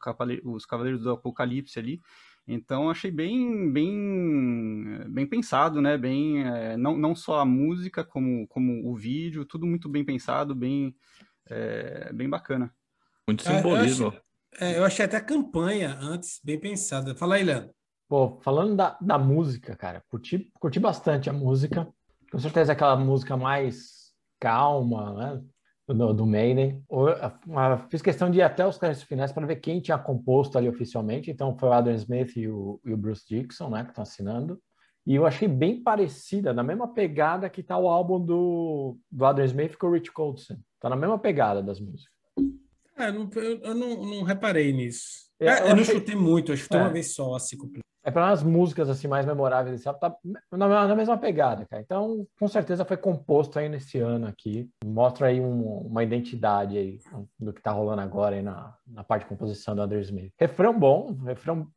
os 0.44 0.66
Cavaleiros 0.66 1.04
do 1.04 1.12
Apocalipse 1.12 1.78
ali. 1.80 2.02
Então 2.52 2.90
achei 2.90 3.12
bem, 3.12 3.72
bem, 3.72 5.04
bem 5.10 5.28
pensado, 5.28 5.82
né? 5.82 5.98
Bem, 5.98 6.44
é, 6.48 6.76
não, 6.78 6.98
não 6.98 7.16
só 7.16 7.40
a 7.40 7.46
música 7.46 8.04
como, 8.04 8.48
como 8.48 8.90
o 8.90 8.96
vídeo, 8.96 9.46
tudo 9.46 9.68
muito 9.68 9.88
bem 9.88 10.04
pensado, 10.04 10.56
bem, 10.56 10.96
é, 11.48 12.12
bem 12.12 12.28
bacana. 12.28 12.74
Muito 13.28 13.48
É, 13.48 13.52
eu 13.52 13.58
simbolismo. 13.58 14.08
achei- 14.08 14.22
É, 14.60 14.78
eu 14.80 14.84
achei 14.84 15.06
até 15.06 15.18
a 15.18 15.24
campanha 15.24 15.96
antes 16.02 16.42
bem 16.44 16.60
pensada. 16.60 17.14
Fala 17.16 17.36
aí, 17.36 17.44
Leandro. 17.44 17.70
Pô, 18.10 18.40
falando 18.42 18.76
da, 18.76 18.98
da 19.00 19.18
música, 19.20 19.76
cara, 19.76 20.04
curti, 20.10 20.52
curti 20.60 20.80
bastante 20.80 21.30
a 21.30 21.34
música. 21.34 21.88
Com 22.32 22.40
certeza 22.40 22.72
é 22.72 22.74
aquela 22.74 22.96
música 22.96 23.38
mais 23.38 24.14
calma, 24.40 25.14
né? 25.14 25.44
Do, 25.88 26.14
do 26.14 26.26
Maiden. 26.26 26.84
Fiz 27.90 28.02
questão 28.02 28.30
de 28.30 28.40
ir 28.40 28.42
até 28.44 28.66
os 28.66 28.78
créditos 28.78 29.04
finais 29.08 29.32
para 29.32 29.46
ver 29.46 29.56
quem 29.58 29.80
tinha 29.80 29.98
composto 29.98 30.58
ali 30.58 30.68
oficialmente. 30.70 31.30
Então 31.32 31.56
foi 31.58 31.70
o 31.70 31.74
Adam 31.74 31.94
Smith 31.94 32.36
e 32.36 32.48
o, 32.48 32.80
e 32.86 32.94
o 32.94 32.98
Bruce 32.98 33.24
Dixon, 33.28 33.70
né? 33.70 33.84
Que 33.84 33.90
estão 33.90 34.02
assinando. 34.04 34.60
E 35.06 35.16
eu 35.16 35.26
achei 35.26 35.48
bem 35.48 35.82
parecida, 35.82 36.54
na 36.54 36.62
mesma 36.62 36.88
pegada 36.88 37.50
que 37.50 37.64
tá 37.64 37.78
o 37.78 37.88
álbum 37.90 38.20
do, 38.24 38.98
do 39.12 39.26
Adam 39.26 39.46
Smith 39.46 39.76
com 39.78 39.88
o 39.88 39.92
Rich 39.94 40.12
Coldson. 40.12 40.58
Tá 40.80 40.90
na 40.90 40.96
mesma 40.96 41.18
pegada 41.18 41.62
das 41.64 41.80
músicas. 41.80 42.14
Ah, 42.96 43.06
eu 43.08 43.14
não, 43.14 43.30
eu, 43.36 43.60
eu 43.62 43.76
não, 43.76 44.06
não 44.06 44.24
reparei 44.24 44.72
nisso. 44.74 45.30
É, 45.40 45.48
É, 45.48 45.54
eu 45.62 45.68
eu, 45.70 45.76
não 45.76 45.82
achei- 45.82 45.96
escutei 45.96 46.16
muito, 46.16 46.52
eu 46.52 46.56
escutei 46.56 46.80
É. 46.80 46.84
uma 46.84 46.90
vez 46.92 47.14
só, 47.16 47.34
assim, 47.36 47.58
completo. 47.58 47.84
É 48.10 48.12
para 48.12 48.30
as 48.30 48.42
músicas 48.42 48.90
assim 48.90 49.08
mais 49.08 49.24
memoráveis 49.24 49.76
desse 49.76 49.88
álbum, 49.88 50.00
tá 50.00 50.16
na, 50.52 50.88
na 50.88 50.96
mesma 50.96 51.16
pegada, 51.16 51.64
cara. 51.68 51.80
Então, 51.80 52.26
com 52.40 52.48
certeza 52.48 52.84
foi 52.84 52.98
composto 52.98 53.60
aí 53.60 53.70
nesse 53.70 54.00
ano 54.00 54.26
aqui. 54.26 54.68
Mostra 54.84 55.28
aí 55.28 55.40
um- 55.40 55.82
uma 55.82 56.04
identidade 56.04 56.76
aí 56.76 56.98
do 57.40 57.54
que 57.54 57.62
tá 57.62 57.70
rolando 57.72 58.02
agora 58.02 58.36
aí 58.36 58.42
na, 58.42 58.76
na 58.88 59.04
parte 59.04 59.24
de 59.26 59.30
composição 59.30 59.76
do 59.76 59.84
Andrew 59.84 60.02
Smith. 60.02 60.34
Refrão 60.40 60.78
bom, 60.78 61.14
refrão 61.24 61.68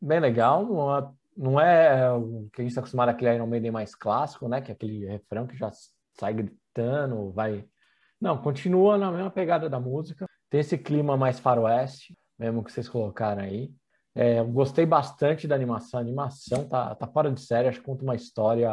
bem 0.00 0.20
legal. 0.20 0.64
Não 0.64 0.96
é, 0.96 1.10
não 1.36 1.60
é 1.60 2.12
o 2.12 2.48
que 2.52 2.60
a 2.60 2.62
gente 2.62 2.70
está 2.70 2.80
acostumado 2.80 3.08
àquele 3.08 3.34
Iron 3.34 3.48
Maiden 3.48 3.72
mais 3.72 3.92
clássico, 3.92 4.48
né? 4.48 4.60
Que 4.60 4.70
é 4.70 4.74
aquele 4.74 5.04
refrão 5.04 5.48
que 5.48 5.56
já 5.56 5.68
sai 6.16 6.32
gritando, 6.32 7.32
vai. 7.32 7.64
Não, 8.20 8.38
continua 8.38 8.96
na 8.96 9.10
mesma 9.10 9.32
pegada 9.32 9.68
da 9.68 9.80
música. 9.80 10.26
Tem 10.48 10.60
esse 10.60 10.78
clima 10.78 11.16
mais 11.16 11.40
faroeste, 11.40 12.16
mesmo 12.38 12.62
que 12.62 12.70
vocês 12.70 12.88
colocaram 12.88 13.42
aí. 13.42 13.72
É, 14.14 14.40
eu 14.40 14.46
gostei 14.46 14.84
bastante 14.84 15.48
da 15.48 15.54
animação. 15.54 15.98
A 15.98 16.02
animação 16.02 16.68
tá, 16.68 16.94
tá 16.94 17.06
fora 17.06 17.30
de 17.30 17.40
série, 17.40 17.68
acho 17.68 17.80
que 17.80 17.86
conta 17.86 18.04
uma 18.04 18.14
história, 18.14 18.70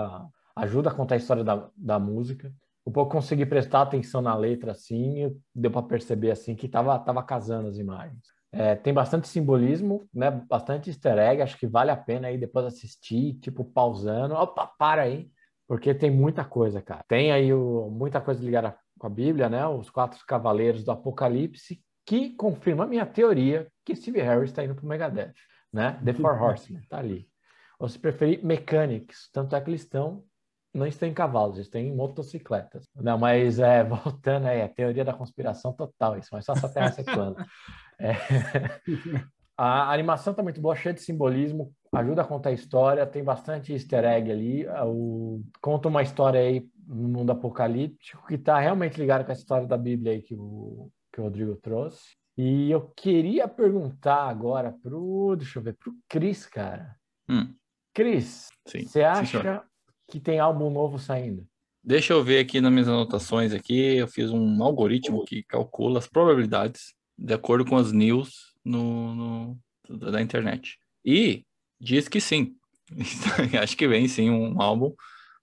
ajuda 0.55 0.89
a 0.89 0.93
contar 0.93 1.15
a 1.15 1.17
história 1.17 1.43
da, 1.43 1.69
da 1.75 1.99
música. 1.99 2.53
Um 2.85 2.91
pouco 2.91 3.11
consegui 3.11 3.45
prestar 3.45 3.83
atenção 3.83 4.21
na 4.21 4.35
letra 4.35 4.71
assim, 4.71 5.35
deu 5.53 5.69
para 5.69 5.83
perceber 5.83 6.31
assim 6.31 6.55
que 6.55 6.67
tava, 6.67 6.97
tava 6.99 7.21
casando 7.23 7.67
as 7.67 7.77
imagens. 7.77 8.23
É, 8.51 8.75
tem 8.75 8.93
bastante 8.93 9.27
simbolismo, 9.27 10.07
né? 10.13 10.31
Bastante 10.31 10.89
easter 10.89 11.17
egg, 11.19 11.41
acho 11.41 11.57
que 11.57 11.67
vale 11.67 11.91
a 11.91 11.95
pena 11.97 12.27
aí 12.27 12.37
depois 12.37 12.65
assistir, 12.65 13.35
tipo, 13.35 13.63
pausando. 13.63 14.33
Opa, 14.33 14.65
para 14.65 15.03
aí, 15.03 15.29
porque 15.67 15.93
tem 15.93 16.09
muita 16.09 16.43
coisa, 16.43 16.81
cara. 16.81 17.03
Tem 17.07 17.31
aí 17.31 17.53
o, 17.53 17.89
muita 17.91 18.19
coisa 18.19 18.43
ligada 18.43 18.75
com 18.97 19.05
a 19.05 19.09
Bíblia, 19.09 19.49
né? 19.49 19.67
Os 19.67 19.89
quatro 19.91 20.19
cavaleiros 20.25 20.83
do 20.83 20.91
Apocalipse, 20.91 21.79
que 22.09 22.31
confirma 22.31 22.85
a 22.85 22.87
minha 22.87 23.05
teoria 23.05 23.67
que 23.85 23.95
Steve 23.95 24.19
Harris 24.19 24.49
está 24.49 24.63
indo 24.63 24.73
pro 24.73 24.87
Megadeth, 24.87 25.35
né? 25.71 26.01
The 26.03 26.13
Four 26.13 26.41
Horsemen, 26.41 26.81
tá 26.89 26.97
ali. 26.97 27.29
Ou 27.77 27.87
se 27.87 27.99
preferir, 27.99 28.43
Mechanics, 28.43 29.29
tanto 29.31 29.55
é 29.55 29.61
que 29.61 29.69
eles 29.69 29.81
estão 29.81 30.23
não 30.73 30.87
estão 30.87 31.07
em 31.07 31.13
cavalos, 31.13 31.57
eles 31.57 31.67
estão 31.67 31.79
em 31.79 31.95
motocicletas. 31.95 32.89
Não, 32.95 33.15
mas 33.15 33.59
é, 33.59 33.83
voltando 33.85 34.47
aí, 34.47 34.59
a 34.59 34.67
teoria 34.67 35.05
da 35.05 35.13
conspiração 35.13 35.71
total, 35.71 36.17
isso, 36.17 36.29
mas 36.31 36.45
só 36.45 36.53
essa 36.53 36.67
terra 36.73 36.91
plana. 37.03 37.45
É, 37.99 38.13
a 39.55 39.93
animação 39.93 40.33
tá 40.33 40.41
muito 40.41 40.59
boa, 40.59 40.75
cheia 40.75 40.93
de 40.93 41.01
simbolismo, 41.01 41.71
ajuda 41.93 42.23
a 42.23 42.27
contar 42.27 42.49
a 42.49 42.53
história, 42.53 43.05
tem 43.05 43.23
bastante 43.23 43.71
easter 43.71 44.03
egg 44.03 44.31
ali, 44.31 44.67
o, 44.83 45.43
conta 45.61 45.89
uma 45.89 46.01
história 46.01 46.39
aí 46.39 46.67
no 46.87 47.07
mundo 47.07 47.31
apocalíptico 47.31 48.25
que 48.25 48.37
tá 48.37 48.57
realmente 48.57 48.99
ligado 48.99 49.23
com 49.23 49.31
a 49.31 49.35
história 49.35 49.67
da 49.67 49.77
Bíblia 49.77 50.13
aí 50.13 50.23
que 50.23 50.33
o, 50.33 50.89
que 51.11 51.19
o 51.19 51.23
Rodrigo 51.23 51.55
trouxe. 51.55 52.15
E 52.37 52.71
eu 52.71 52.81
queria 52.95 53.47
perguntar 53.47 54.29
agora 54.29 54.71
pro, 54.71 55.35
deixa 55.37 55.59
eu 55.59 55.63
ver, 55.63 55.75
pro 55.75 55.93
Cris, 56.07 56.45
cara. 56.45 56.95
Hum, 57.29 57.53
Cris, 57.93 58.47
você 58.65 58.87
senhor. 58.89 59.07
acha 59.07 59.63
que 60.09 60.19
tem 60.19 60.39
álbum 60.39 60.69
novo 60.69 60.97
saindo? 60.97 61.45
Deixa 61.83 62.13
eu 62.13 62.23
ver 62.23 62.39
aqui 62.39 62.61
nas 62.61 62.71
minhas 62.71 62.87
anotações 62.87 63.53
aqui. 63.53 63.95
Eu 63.97 64.07
fiz 64.07 64.31
um 64.31 64.63
algoritmo 64.63 65.25
que 65.25 65.43
calcula 65.43 65.99
as 65.99 66.07
probabilidades 66.07 66.93
de 67.17 67.33
acordo 67.33 67.65
com 67.65 67.75
as 67.77 67.91
news 67.91 68.53
no, 68.63 69.15
no- 69.15 69.59
da 70.11 70.21
internet. 70.21 70.77
E 71.03 71.45
Diz 71.81 72.09
que 72.09 72.19
sim. 72.19 72.57
Acho 73.61 73.77
que 73.77 73.87
vem 73.87 74.05
sim 74.09 74.29
um 74.29 74.61
álbum. 74.61 74.93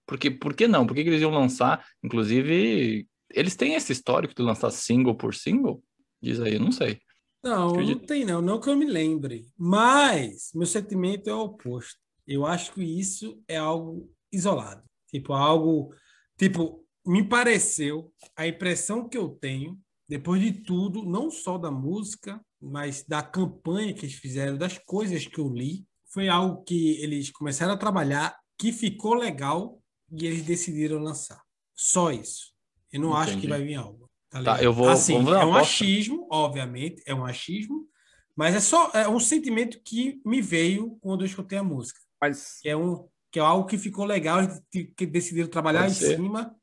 Porque, 0.05 0.29
por 0.29 0.53
que 0.53 0.67
não? 0.67 0.85
Por 0.85 0.95
que, 0.95 1.03
que 1.03 1.09
eles 1.09 1.21
iam 1.21 1.31
lançar? 1.31 1.83
Inclusive, 2.03 3.07
eles 3.31 3.55
têm 3.55 3.75
esse 3.75 3.91
histórico 3.91 4.33
de 4.33 4.41
lançar 4.41 4.71
single 4.71 5.15
por 5.15 5.33
single? 5.33 5.83
Diz 6.21 6.39
aí, 6.39 6.55
eu 6.55 6.59
não 6.59 6.71
sei. 6.71 6.99
Não, 7.43 7.69
Acredito. 7.69 7.99
não 7.99 8.05
tem 8.05 8.25
não, 8.25 8.41
não 8.41 8.59
que 8.59 8.69
eu 8.69 8.75
me 8.75 8.85
lembre. 8.85 9.47
Mas 9.57 10.51
meu 10.53 10.65
sentimento 10.65 11.29
é 11.29 11.33
o 11.33 11.41
oposto. 11.41 11.99
Eu 12.25 12.45
acho 12.45 12.73
que 12.73 12.83
isso 12.83 13.41
é 13.47 13.57
algo 13.57 14.11
isolado. 14.31 14.83
Tipo, 15.09 15.33
algo. 15.33 15.93
Tipo, 16.37 16.85
me 17.05 17.23
pareceu, 17.23 18.11
a 18.35 18.45
impressão 18.45 19.07
que 19.07 19.17
eu 19.17 19.29
tenho, 19.29 19.79
depois 20.09 20.41
de 20.41 20.51
tudo, 20.51 21.05
não 21.05 21.31
só 21.31 21.57
da 21.57 21.71
música, 21.71 22.41
mas 22.61 23.03
da 23.03 23.21
campanha 23.21 23.93
que 23.93 24.05
eles 24.05 24.15
fizeram, 24.15 24.57
das 24.57 24.77
coisas 24.77 25.25
que 25.25 25.39
eu 25.39 25.47
li, 25.47 25.85
foi 26.11 26.27
algo 26.27 26.63
que 26.63 27.01
eles 27.01 27.31
começaram 27.31 27.73
a 27.73 27.77
trabalhar, 27.77 28.37
que 28.57 28.71
ficou 28.71 29.13
legal 29.13 29.81
e 30.11 30.25
eles 30.25 30.43
decidiram 30.43 30.99
lançar. 30.99 31.41
Só 31.75 32.11
isso. 32.11 32.56
Eu 32.91 33.01
não 33.01 33.15
acho 33.15 33.37
que 33.37 33.47
Entendi. 33.47 33.47
vai 33.47 33.63
vir 33.63 33.75
algo. 33.75 34.09
Tá, 34.29 34.41
Tá, 34.43 34.63
eu 34.63 34.73
vou- 34.73 34.89
Assim, 34.91 35.31
é 35.39 35.45
um 35.45 35.55
aposta. 35.55 35.55
achismo, 35.55 36.27
obviamente, 36.31 37.01
é 37.05 37.13
um 37.13 37.25
achismo, 37.25 37.87
mas 38.35 38.55
é 38.55 38.59
só 38.59 38.91
é 38.93 39.07
um 39.07 39.19
sentimento 39.19 39.79
que 39.83 40.21
me 40.25 40.41
veio 40.41 40.97
quando 41.01 41.21
eu 41.21 41.25
escutei 41.25 41.57
a 41.57 41.63
música. 41.63 41.99
Mas 42.21 42.57
Que 42.61 42.69
é, 42.69 42.77
um, 42.77 43.07
que 43.31 43.39
é 43.39 43.41
algo 43.41 43.67
que 43.67 43.77
ficou 43.77 44.05
legal, 44.05 44.39
que 44.71 45.05
decidiram 45.05 45.49
trabalhar 45.49 45.87
Pode 45.87 45.89
em 45.89 45.93
ser. 45.93 45.95
cima 45.95 46.55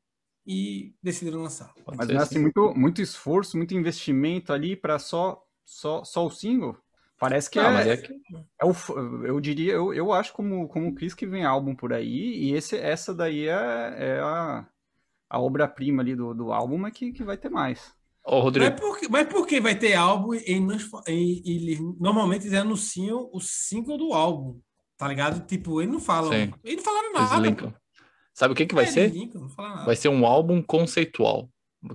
e 0.45 0.93
decidiram 1.01 1.43
lançar. 1.43 1.73
Pode 1.85 1.97
Mas 1.97 2.05
ser 2.05 2.13
é 2.13 2.19
sim. 2.19 2.23
assim, 2.23 2.39
muito, 2.39 2.73
muito 2.75 3.01
esforço, 3.01 3.57
muito 3.57 3.73
investimento 3.73 4.51
ali 4.53 4.75
para 4.75 4.99
só, 4.99 5.41
só, 5.63 6.03
só 6.03 6.25
o 6.25 6.29
single. 6.31 6.77
Parece 7.17 7.49
que 7.49 7.59
Ah, 7.59 7.63
é, 7.63 7.71
mas 7.71 7.87
é 7.93 7.97
que 7.97 8.13
é 8.61 8.65
o, 8.65 8.73
eu 9.25 9.39
diria, 9.41 9.73
eu, 9.73 9.93
eu 9.93 10.13
acho 10.13 10.33
como, 10.33 10.67
como 10.69 10.89
o 10.89 10.95
Chris 10.95 11.13
que 11.13 11.25
vem 11.27 11.45
álbum 11.45 11.75
por 11.75 11.93
aí, 11.93 12.49
e 12.49 12.53
esse, 12.53 12.77
essa 12.77 13.13
daí 13.13 13.47
é, 13.47 13.51
é 13.53 14.19
a, 14.21 14.67
a 15.35 15.39
obra-prima 15.39 16.01
ali 16.01 16.15
do, 16.15 16.33
do 16.33 16.51
álbum, 16.53 16.87
é 16.87 16.91
que, 16.91 17.11
que 17.11 17.23
vai 17.23 17.37
ter 17.37 17.49
mais. 17.49 17.93
Ô, 18.23 18.39
Rodrigo, 18.39 18.71
Mas 18.71 18.79
por, 18.79 18.97
que- 18.99 19.09
mas 19.09 19.27
por 19.27 19.45
que 19.45 19.59
vai 19.59 19.75
ter 19.77 19.93
álbum 19.95 20.33
e, 20.33 20.37
e- 20.47 21.41
e 21.45 21.55
eles 21.57 21.79
normalmente 21.99 22.47
eles 22.47 22.57
anunciam 22.57 23.29
o 23.33 23.39
single 23.39 23.97
do 23.97 24.13
álbum, 24.13 24.59
tá 24.97 25.07
ligado? 25.07 25.45
Tipo, 25.45 25.81
eles 25.81 25.93
não 25.93 25.99
falam. 25.99 26.31
Sim. 26.31 26.53
Eles 26.63 26.77
não 26.77 26.83
falaram 26.83 27.09
eles 27.09 27.29
nada. 27.29 27.47
linkam. 27.47 27.73
Sabe 28.33 28.53
o 28.53 28.55
que, 28.55 28.65
que 28.65 28.73
vai 28.75 28.85
É, 28.85 28.87
ser? 28.87 28.99
eles 29.01 29.13
linkam, 29.13 29.41
não 29.41 29.49
falaram 29.49 29.75
nada. 29.75 29.85
Vai 29.85 29.95
ser 29.95 30.09
um 30.09 30.25
álbum 30.25 30.61
conceitual. 30.63 31.49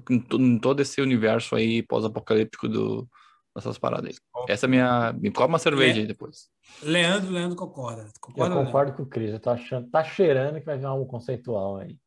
Em, 0.09 0.21
to- 0.21 0.37
em 0.39 0.59
todo 0.59 0.81
esse 0.81 1.01
universo 1.01 1.57
aí 1.57 1.83
pós-apocalíptico 1.83 2.69
do, 2.69 3.09
dessas 3.57 3.77
paradas 3.77 4.11
aí. 4.11 4.45
Essa 4.49 4.67
é 4.67 4.69
a 4.69 4.71
minha. 4.71 5.13
Me 5.15 5.33
come 5.33 5.49
uma 5.49 5.59
cerveja 5.59 5.99
É. 5.99 6.03
aí 6.03 6.07
depois. 6.07 6.49
Leandro, 6.83 7.33
Leandro 7.33 7.57
concorda. 7.57 8.03
Eu 8.03 8.11
Concorda, 8.21 8.55
Leandro? 8.55 8.67
concordo 8.67 8.93
com 8.93 9.03
o 9.03 9.07
Cris, 9.07 9.33
eu 9.33 9.41
tô 9.41 9.51
achando, 9.51 9.91
tá 9.91 10.05
cheirando 10.05 10.61
que 10.61 10.67
vai 10.67 10.79
vir 10.79 10.85
algo 10.85 11.07
conceitual 11.07 11.79
aí. 11.79 11.99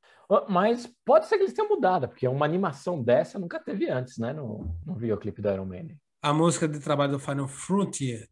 Mas 0.49 0.87
pode 1.05 1.27
ser 1.27 1.37
que 1.37 1.43
eles 1.43 1.53
tenham 1.53 1.69
mudado, 1.69 2.07
porque 2.07 2.27
uma 2.27 2.45
animação 2.45 3.01
dessa 3.03 3.37
nunca 3.37 3.59
teve 3.59 3.89
antes, 3.89 4.17
né? 4.17 4.33
No, 4.33 4.75
no 4.85 4.95
videoclipe 4.95 5.41
do 5.41 5.49
Iron 5.49 5.65
Man. 5.65 5.87
A 6.21 6.33
música 6.33 6.67
de 6.67 6.79
trabalho 6.79 7.11
do 7.13 7.19
Final 7.19 7.47
Frontier. 7.47 8.27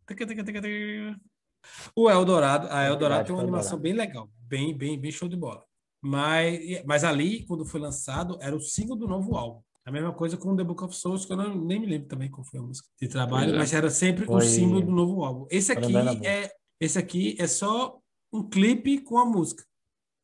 O 1.95 2.09
Eldorado, 2.09 2.67
a 2.69 2.83
É 2.83 2.87
Eldorado 2.87 2.99
verdade, 2.99 3.25
tem 3.27 3.35
uma 3.35 3.41
animação 3.43 3.77
Eldorado. 3.77 3.81
bem 3.83 3.93
legal, 3.93 4.29
bem, 4.39 4.77
bem, 4.77 4.99
bem 4.99 5.11
show 5.11 5.27
de 5.27 5.35
bola. 5.35 5.63
Mas, 6.01 6.83
mas 6.85 7.03
ali, 7.03 7.45
quando 7.45 7.65
foi 7.65 7.79
lançado, 7.79 8.37
era 8.41 8.55
o 8.55 8.59
single 8.61 8.95
do 8.97 9.07
novo 9.07 9.35
álbum. 9.35 9.61
A 9.85 9.91
mesma 9.91 10.13
coisa 10.13 10.37
com 10.37 10.55
The 10.55 10.63
Book 10.63 10.83
of 10.83 10.95
Souls, 10.95 11.25
que 11.25 11.33
eu 11.33 11.37
não, 11.37 11.55
nem 11.55 11.79
me 11.79 11.85
lembro 11.87 12.07
também 12.07 12.29
qual 12.29 12.43
foi 12.43 12.59
a 12.59 12.63
música 12.63 12.87
de 12.99 13.07
trabalho, 13.07 13.53
é. 13.53 13.57
mas 13.57 13.73
era 13.73 13.89
sempre 13.89 14.23
o 14.23 14.27
Foi- 14.27 14.41
símbolo 14.45 14.81
do 14.81 14.91
novo 14.91 15.23
álbum. 15.23 15.45
Esse 15.49 15.71
aqui 15.71 15.93
é 16.25 16.51
esse 16.79 16.97
aqui 16.97 17.35
é 17.39 17.45
só 17.45 17.99
um 18.33 18.47
clipe 18.47 19.01
com 19.01 19.19
a 19.19 19.25
música. 19.25 19.63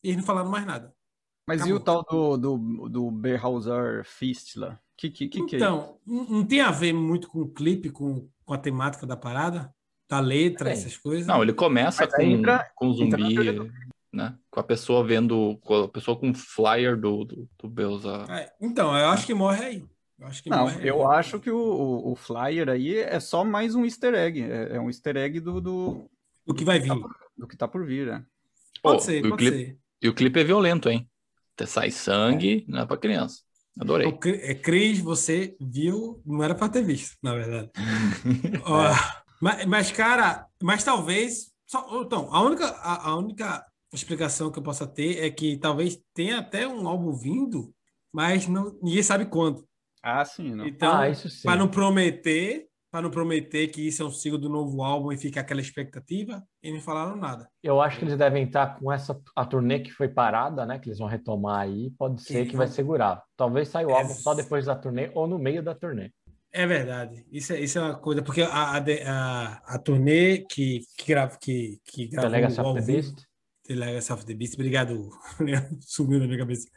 E 0.03 0.07
eles 0.09 0.17
não 0.17 0.25
falaram 0.25 0.49
mais 0.49 0.65
nada. 0.65 0.91
Mas 1.47 1.61
e 1.61 1.71
Acabou. 1.71 1.77
o 1.77 1.79
tal 1.79 2.03
do, 2.03 2.37
do, 2.37 2.89
do 2.89 3.11
Berhauser 3.11 4.03
Fist 4.03 4.57
lá? 4.57 4.77
Que, 4.97 5.09
que, 5.09 5.27
que, 5.29 5.45
que 5.45 5.55
é? 5.55 5.59
Então, 5.59 5.97
não 6.05 6.25
não 6.25 6.45
tem 6.45 6.59
a 6.59 6.71
ver 6.71 6.91
muito 6.93 7.29
com 7.29 7.39
o 7.41 7.47
clipe, 7.49 7.89
com, 7.89 8.27
com 8.43 8.53
a 8.53 8.57
temática 8.57 9.05
da 9.07 9.15
parada, 9.15 9.73
da 10.09 10.19
letra, 10.19 10.65
Tem. 10.65 10.73
essas 10.73 10.97
coisas. 10.97 11.25
Não, 11.27 11.41
ele 11.41 11.53
começa 11.53 12.03
Mas 12.05 12.13
com, 12.15 12.21
aí 12.21 12.33
entra- 12.33 12.69
com 12.75 12.91
zumbi, 12.91 13.35
né? 14.11 14.35
Com 14.49 14.59
a 14.59 14.63
pessoa 14.63 15.05
vendo. 15.05 15.57
Com 15.61 15.83
a 15.83 15.87
pessoa 15.87 16.17
com 16.19 16.33
flyer 16.33 16.99
do, 16.99 17.23
do, 17.23 17.49
do. 17.63 18.31
É, 18.31 18.51
então, 18.59 18.97
eu 18.97 19.07
acho 19.09 19.25
que 19.25 19.33
morre 19.33 19.63
aí. 19.63 19.85
Eu 20.19 20.27
acho 20.27 20.41
que 20.41 20.49
Não, 20.49 20.61
morre 20.63 20.81
aí. 20.81 20.87
eu 20.87 21.07
acho 21.11 21.39
que 21.39 21.51
o, 21.51 21.57
o, 21.57 22.11
o 22.11 22.15
flyer 22.15 22.67
aí 22.69 22.97
é 22.97 23.19
só 23.19 23.45
mais 23.45 23.75
um 23.75 23.85
easter 23.85 24.15
egg. 24.15 24.41
É, 24.41 24.75
é 24.77 24.79
um 24.81 24.87
easter 24.87 25.15
egg 25.15 25.39
do, 25.39 25.61
do, 25.61 26.09
O 26.45 26.53
que 26.55 26.65
vai 26.65 26.79
vir. 26.79 26.91
do 27.37 27.47
que 27.47 27.55
tá 27.55 27.67
por 27.67 27.85
vir, 27.85 28.07
né? 28.07 28.25
Pode 28.81 28.97
Pô, 28.97 29.03
ser, 29.03 29.19
e 29.23 29.29
pode 29.29 29.37
clipe- 29.37 29.57
ser. 29.57 29.77
E 30.01 30.09
o 30.09 30.13
clipe 30.13 30.39
é 30.39 30.43
violento, 30.43 30.89
hein? 30.89 31.07
Sai 31.65 31.91
sangue, 31.91 32.65
não 32.67 32.81
é 32.81 32.85
pra 32.85 32.97
criança. 32.97 33.41
Adorei. 33.79 34.07
O 34.07 34.19
é, 34.27 34.55
Cris, 34.55 34.99
você 34.99 35.55
viu, 35.59 36.21
não 36.25 36.43
era 36.43 36.55
para 36.55 36.69
ter 36.69 36.83
visto, 36.83 37.15
na 37.21 37.35
verdade. 37.35 37.69
Ó, 38.65 38.91
mas, 39.41 39.65
mas, 39.65 39.91
cara, 39.91 40.47
mas 40.61 40.83
talvez. 40.83 41.51
só- 41.65 42.01
então, 42.01 42.33
a 42.33 42.41
única, 42.41 42.65
a, 42.65 43.09
a 43.09 43.15
única 43.15 43.65
explicação 43.93 44.51
que 44.51 44.59
eu 44.59 44.63
possa 44.63 44.87
ter 44.87 45.23
é 45.23 45.29
que 45.29 45.57
talvez 45.57 45.99
tenha 46.13 46.39
até 46.39 46.67
um 46.67 46.87
álbum 46.87 47.13
vindo, 47.13 47.73
mas 48.11 48.47
não, 48.47 48.77
ninguém 48.81 49.03
sabe 49.03 49.25
quando. 49.25 49.67
Ah, 50.01 50.25
sim, 50.25 50.55
não. 50.55 50.65
Então, 50.65 50.97
ah, 50.97 51.09
isso 51.09 51.29
sim. 51.29 51.43
para 51.43 51.59
não 51.59 51.67
prometer, 51.67 52.67
para 52.97 53.03
não 53.03 53.11
prometer 53.11 53.67
que 53.67 53.87
isso 53.87 54.01
é 54.01 54.05
um 54.05 54.11
single 54.11 54.39
do 54.39 54.49
novo 54.49 54.81
álbum 54.81 55.11
e 55.11 55.17
fica 55.17 55.39
aquela 55.39 55.61
expectativa, 55.61 56.43
eles 56.63 56.77
não 56.79 56.83
falaram 56.83 57.15
nada. 57.15 57.47
Eu 57.61 57.79
acho 57.79 57.99
que 57.99 58.05
eles 58.05 58.17
devem 58.17 58.45
estar 58.45 58.79
com 58.79 58.91
essa 58.91 59.15
a 59.35 59.45
turnê 59.45 59.79
que 59.81 59.91
foi 59.91 60.09
parada, 60.09 60.65
né? 60.65 60.79
Que 60.79 60.89
eles 60.89 60.97
vão 60.97 61.07
retomar 61.07 61.59
aí. 61.61 61.91
Pode 61.91 62.23
ser 62.23 62.37
Eles 62.39 62.49
que 62.49 62.57
vai 62.57 62.67
segurar. 62.67 63.23
Talvez 63.35 63.67
saia 63.67 63.87
o 63.87 63.91
É. 63.91 63.93
álbum 63.93 64.15
só 64.15 64.33
depois 64.33 64.65
da 64.65 64.75
turnê 64.75 65.11
ou 65.13 65.27
no 65.27 65.37
meio 65.37 65.61
da 65.61 65.75
turnê. 65.75 66.11
É 66.51 66.65
verdade. 66.65 67.23
Isso 67.31 67.53
é, 67.53 67.59
isso 67.59 67.77
é 67.77 67.81
uma 67.83 67.95
coisa, 67.99 68.23
porque 68.23 68.41
a, 68.41 68.47
a, 68.49 68.77
a, 68.79 69.75
a 69.75 69.77
turnê 69.77 70.39
que, 70.39 70.81
que, 70.97 71.05
grava, 71.07 71.37
que, 71.39 71.79
que 71.85 72.07
The 72.09 72.15
gravou 72.15 72.31
Legacy 72.31 72.59
o 72.61 72.63
of 72.65 72.79
the 72.81 72.93
Beast. 72.93 73.15
The 73.67 73.75
Legacy 73.75 74.11
of 74.13 74.25
the 74.25 74.33
Beast. 74.33 74.53
Obrigado. 74.55 75.09
Sumiu 75.81 76.19
na 76.19 76.25
minha 76.25 76.39
cabeça. 76.39 76.67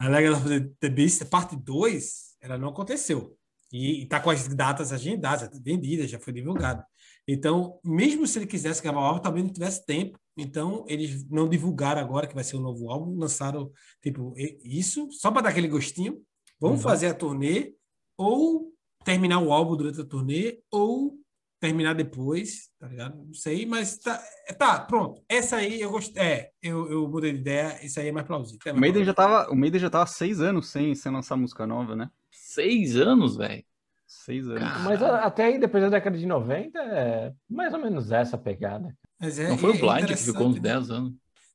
A 0.00 0.08
Legacy 0.08 0.34
of 0.36 0.48
the- 0.48 0.70
the 0.80 0.88
Beast, 0.88 1.24
parte 1.26 1.54
2, 1.54 2.36
ela 2.40 2.58
não 2.58 2.70
aconteceu. 2.70 3.36
E 3.72 4.02
está 4.02 4.18
com 4.20 4.30
as 4.30 4.48
datas 4.48 4.92
agendadas, 4.92 5.42
já 5.42 5.48
tá 5.48 5.58
vendida, 5.62 6.06
já 6.06 6.18
foi 6.18 6.32
divulgado. 6.32 6.82
Então, 7.28 7.78
mesmo 7.84 8.26
se 8.26 8.38
ele 8.38 8.46
quisesse 8.46 8.82
gravar 8.82 9.00
o 9.00 9.04
álbum, 9.04 9.20
talvez 9.22 9.44
não 9.44 9.52
tivesse 9.52 9.84
tempo. 9.86 10.18
Então, 10.36 10.84
eles 10.88 11.28
não 11.28 11.48
divulgaram 11.48 12.00
agora 12.00 12.26
que 12.26 12.34
vai 12.34 12.42
ser 12.42 12.56
o 12.56 12.60
novo 12.60 12.90
álbum, 12.90 13.16
lançaram 13.18 13.70
tipo 14.02 14.34
isso 14.64 15.08
só 15.12 15.30
para 15.30 15.42
dar 15.42 15.48
aquele 15.50 15.68
gostinho. 15.68 16.20
Vamos 16.60 16.78
Uhum. 16.78 16.82
fazer 16.82 17.06
a 17.08 17.14
turnê 17.14 17.74
ou 18.18 18.72
terminar 19.04 19.38
o 19.40 19.52
álbum 19.52 19.76
durante 19.76 20.00
a 20.00 20.04
turnê 20.04 20.58
ou 20.70 21.14
terminar 21.60 21.94
depois, 21.94 22.70
tá 22.78 22.88
ligado? 22.88 23.22
Não 23.24 23.34
sei, 23.34 23.66
mas 23.66 23.98
tá, 23.98 24.20
tá 24.58 24.80
pronto. 24.80 25.22
Essa 25.28 25.56
aí 25.56 25.80
eu 25.80 25.90
gostei. 25.90 26.22
É, 26.22 26.50
eu, 26.62 26.90
eu 26.90 27.08
mudei 27.08 27.32
de 27.32 27.38
ideia. 27.40 27.78
Isso 27.84 28.00
aí 28.00 28.08
é 28.08 28.12
mais 28.12 28.26
plausível. 28.26 28.58
É 28.64 28.70
O 28.70 28.74
mais 28.74 28.80
Maiden 28.80 29.04
já 29.04 29.14
tava, 29.14 29.50
o 29.50 29.54
Maiden 29.54 29.80
já 29.80 29.90
tava 29.90 30.06
seis 30.06 30.40
anos 30.40 30.68
sem, 30.70 30.94
sem 30.94 31.12
lançar 31.12 31.36
música 31.36 31.66
nova, 31.66 31.94
né? 31.94 32.10
Seis 32.52 32.96
anos, 32.96 33.36
velho. 33.36 33.62
Seis 34.06 34.48
anos. 34.48 34.60
Cara. 34.60 34.78
Mas 34.80 35.00
até 35.02 35.44
aí, 35.44 35.58
depois 35.60 35.84
da 35.84 35.88
década 35.90 36.18
de 36.18 36.26
90, 36.26 36.78
é 36.80 37.32
mais 37.48 37.72
ou 37.72 37.78
menos 37.78 38.10
essa 38.10 38.36
pegada. 38.36 38.92
Mas 39.20 39.38
é- 39.38 39.48
Não 39.50 39.56
foi 39.56 39.70
é 39.70 39.74
o 39.74 39.78
Blind 39.78 40.06
que 40.08 40.16
ficou 40.16 40.48
uns 40.48 40.56
interessante. 40.56 40.88
10 40.88 40.90
anos. 40.90 41.12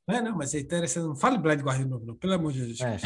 Não, 0.08 0.16
é, 0.16 0.22
não, 0.22 0.38
mas 0.38 0.54
é 0.54 0.60
interessante. 0.60 1.04
Não 1.06 1.16
fale 1.16 1.38
Blind 1.38 1.60
Guardian 1.62 1.88
novo, 1.88 2.06
não, 2.06 2.16
pelo 2.16 2.34
amor 2.34 2.54
de 2.54 2.62
Deus. 2.66 2.80
É. 2.80 2.98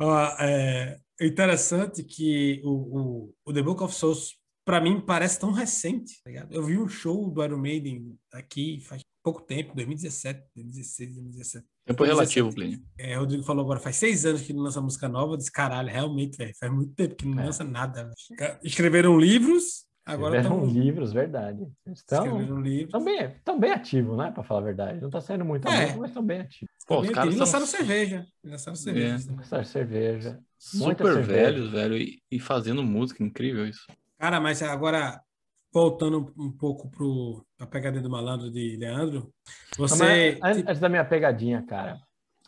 Ó, 0.00 0.28
é 0.38 0.98
interessante 1.22 2.02
que 2.04 2.60
o, 2.62 2.70
o, 2.70 3.34
o 3.46 3.52
The 3.54 3.62
Book 3.62 3.82
of 3.84 3.94
Souls, 3.94 4.36
para 4.64 4.78
mim, 4.80 5.00
parece 5.00 5.40
tão 5.40 5.52
recente. 5.52 6.20
tá 6.22 6.28
ligado? 6.30 6.52
Eu 6.52 6.62
vi 6.62 6.76
um 6.76 6.88
show 6.88 7.30
do 7.30 7.42
Iron 7.42 7.56
Maiden 7.58 8.18
aqui 8.34 8.80
faz 8.80 9.00
pouco 9.22 9.40
tempo, 9.42 9.74
2017, 9.74 10.40
2016, 10.56 11.10
2017. 11.14 11.66
Tempo 11.86 11.98
2017. 11.98 12.06
relativo, 12.40 12.54
Plínio. 12.54 12.82
É, 12.98 13.16
o 13.16 13.20
Rodrigo 13.20 13.42
falou 13.42 13.64
agora, 13.64 13.80
faz 13.80 13.96
seis 13.96 14.24
anos 14.24 14.42
que 14.42 14.52
não 14.52 14.62
lança 14.62 14.80
música 14.80 15.08
nova. 15.08 15.32
Eu 15.34 15.36
disse, 15.36 15.50
caralho, 15.52 15.88
realmente, 15.88 16.36
velho, 16.36 16.52
faz 16.58 16.72
muito 16.72 16.92
tempo 16.94 17.14
que 17.16 17.26
não 17.26 17.40
É. 17.42 17.46
lança 17.46 17.64
nada. 17.64 18.10
Escreveram 18.62 19.18
livros, 19.18 19.84
agora 20.04 20.36
Tiveram 20.40 20.64
estão 20.64 20.82
livros, 20.82 21.12
verdade. 21.12 21.66
Estão, 21.86 22.24
escreveram 22.24 22.60
livros. 22.60 22.86
estão 22.86 23.04
bem, 23.04 23.24
estão 23.36 23.60
bem 23.60 23.70
ativos, 23.72 24.16
né? 24.16 24.30
Para 24.30 24.42
falar 24.42 24.60
a 24.60 24.64
verdade. 24.64 25.00
Não 25.00 25.08
está 25.08 25.20
saindo 25.20 25.44
muito 25.44 25.68
É. 25.68 25.80
música, 25.82 25.98
mas 26.00 26.10
estão 26.10 26.22
bem 26.24 26.40
ativos. 26.40 26.74
Pô, 26.86 26.96
os 26.96 27.00
Também 27.02 27.14
caras 27.14 27.34
são 27.34 27.40
lançaram 27.40 27.66
cerveja. 27.66 28.26
Lançaram 28.44 28.76
cerveja. 28.76 29.14
É. 29.38 29.40
Essa 29.40 29.64
cerveja. 29.64 30.40
Super 30.58 30.96
cerveja. 31.14 31.22
velhos, 31.22 31.70
velho, 31.70 31.96
e, 31.96 32.20
e 32.30 32.38
fazendo 32.40 32.82
música, 32.82 33.22
incrível 33.22 33.66
isso. 33.66 33.86
Cara, 34.18 34.40
mas 34.40 34.62
agora, 34.62 35.20
voltando 35.72 36.32
um 36.38 36.50
pouco 36.50 36.90
para 36.90 37.64
a 37.64 37.68
pegadinha 37.68 38.02
do 38.02 38.10
malandro 38.10 38.50
de 38.50 38.76
Leandro, 38.76 39.32
você. 39.76 40.38
Mas, 40.42 40.58
antes 40.66 40.80
da 40.80 40.88
minha 40.88 41.04
pegadinha, 41.04 41.62
cara, 41.62 41.98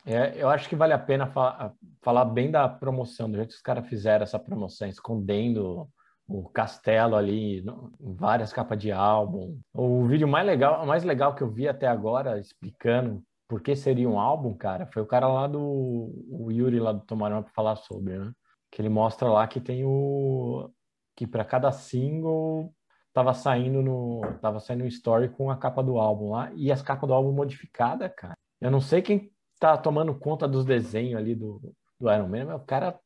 é, 0.04 0.34
eu 0.36 0.48
acho 0.48 0.68
que 0.68 0.76
vale 0.76 0.92
a 0.92 0.98
pena 0.98 1.26
fa- 1.28 1.72
falar 2.00 2.24
bem 2.24 2.50
da 2.50 2.68
promoção, 2.68 3.30
do 3.30 3.36
jeito 3.36 3.50
que 3.50 3.56
os 3.56 3.62
caras 3.62 3.86
fizeram 3.88 4.24
essa 4.24 4.38
promoção, 4.38 4.88
escondendo 4.88 5.88
o 6.26 6.48
castelo 6.48 7.14
ali, 7.14 7.64
várias 8.00 8.52
capas 8.52 8.78
de 8.78 8.90
álbum. 8.90 9.58
O 9.72 10.04
vídeo 10.06 10.26
mais 10.26 10.46
legal, 10.46 10.84
mais 10.86 11.04
legal 11.04 11.34
que 11.34 11.42
eu 11.42 11.50
vi 11.50 11.68
até 11.68 11.86
agora, 11.86 12.38
explicando 12.38 13.22
por 13.48 13.60
que 13.60 13.76
seria 13.76 14.08
um 14.08 14.18
álbum, 14.18 14.54
cara, 14.54 14.86
foi 14.86 15.02
o 15.02 15.06
cara 15.06 15.28
lá 15.28 15.46
do 15.46 15.60
o 15.60 16.50
Yuri 16.50 16.80
lá 16.80 16.92
do 16.92 17.00
Tomarão 17.04 17.42
para 17.42 17.52
falar 17.52 17.76
sobre, 17.76 18.18
né? 18.18 18.32
Que 18.70 18.80
ele 18.80 18.88
mostra 18.88 19.28
lá 19.28 19.46
que 19.46 19.60
tem 19.60 19.84
o 19.84 20.70
que 21.14 21.26
para 21.26 21.44
cada 21.44 21.70
single 21.70 22.72
tava 23.12 23.34
saindo 23.34 23.82
no 23.82 24.20
tava 24.40 24.58
saindo 24.60 24.84
um 24.84 24.88
story 24.88 25.28
com 25.28 25.50
a 25.50 25.56
capa 25.56 25.82
do 25.82 25.98
álbum 25.98 26.30
lá 26.30 26.50
e 26.54 26.72
as 26.72 26.82
capas 26.82 27.06
do 27.08 27.14
álbum 27.14 27.32
modificada, 27.32 28.08
cara. 28.08 28.34
Eu 28.60 28.70
não 28.70 28.80
sei 28.80 29.02
quem 29.02 29.30
tá 29.58 29.76
tomando 29.76 30.14
conta 30.14 30.46
dos 30.48 30.64
desenhos 30.64 31.18
ali 31.20 31.34
do, 31.34 31.60
do 32.00 32.10
Iron 32.12 32.28
Man, 32.28 32.46
mas 32.46 32.56
o 32.60 32.64
cara 32.64 32.98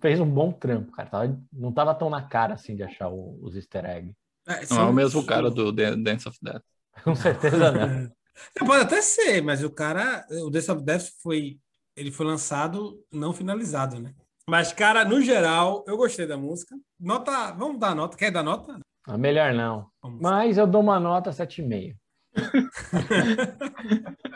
fez 0.00 0.20
um 0.20 0.28
bom 0.28 0.52
trampo, 0.52 0.92
cara. 0.92 1.08
Tava- 1.08 1.38
não 1.52 1.72
tava 1.72 1.94
tão 1.94 2.10
na 2.10 2.22
cara 2.22 2.54
assim 2.54 2.76
de 2.76 2.82
achar 2.82 3.08
o- 3.08 3.38
os 3.42 3.56
easter 3.56 3.84
eggs. 3.84 4.14
É, 4.46 4.66
Não 4.74 4.82
é 4.82 4.84
o 4.90 4.92
mesmo 4.92 5.24
cara 5.24 5.50
do 5.50 5.72
Dan- 5.72 6.02
Dance 6.02 6.28
of 6.28 6.36
Death. 6.42 6.62
Com 7.04 7.14
certeza 7.14 7.70
não. 7.72 8.12
Pode 8.66 8.82
até 8.84 9.00
ser, 9.00 9.40
mas 9.42 9.62
o 9.62 9.70
cara, 9.70 10.26
o 10.44 10.50
Dance 10.50 10.70
of 10.70 10.82
Death 10.82 11.08
foi, 11.22 11.58
ele 11.96 12.10
foi 12.10 12.26
lançado 12.26 13.02
não 13.12 13.32
finalizado, 13.32 13.98
né? 14.00 14.14
Mas, 14.48 14.72
cara, 14.72 15.04
no 15.04 15.20
geral, 15.22 15.84
eu 15.86 15.96
gostei 15.96 16.26
da 16.26 16.36
música. 16.36 16.76
Nota, 16.98 17.52
vamos 17.52 17.78
dar 17.78 17.94
nota. 17.94 18.16
Quer 18.16 18.32
dar 18.32 18.42
nota? 18.42 18.78
Ah, 19.06 19.18
melhor 19.18 19.52
não. 19.52 19.86
Vamos. 20.02 20.20
Mas 20.20 20.58
eu 20.58 20.66
dou 20.66 20.80
uma 20.80 20.98
nota 21.00 21.30
7,5. 21.30 21.96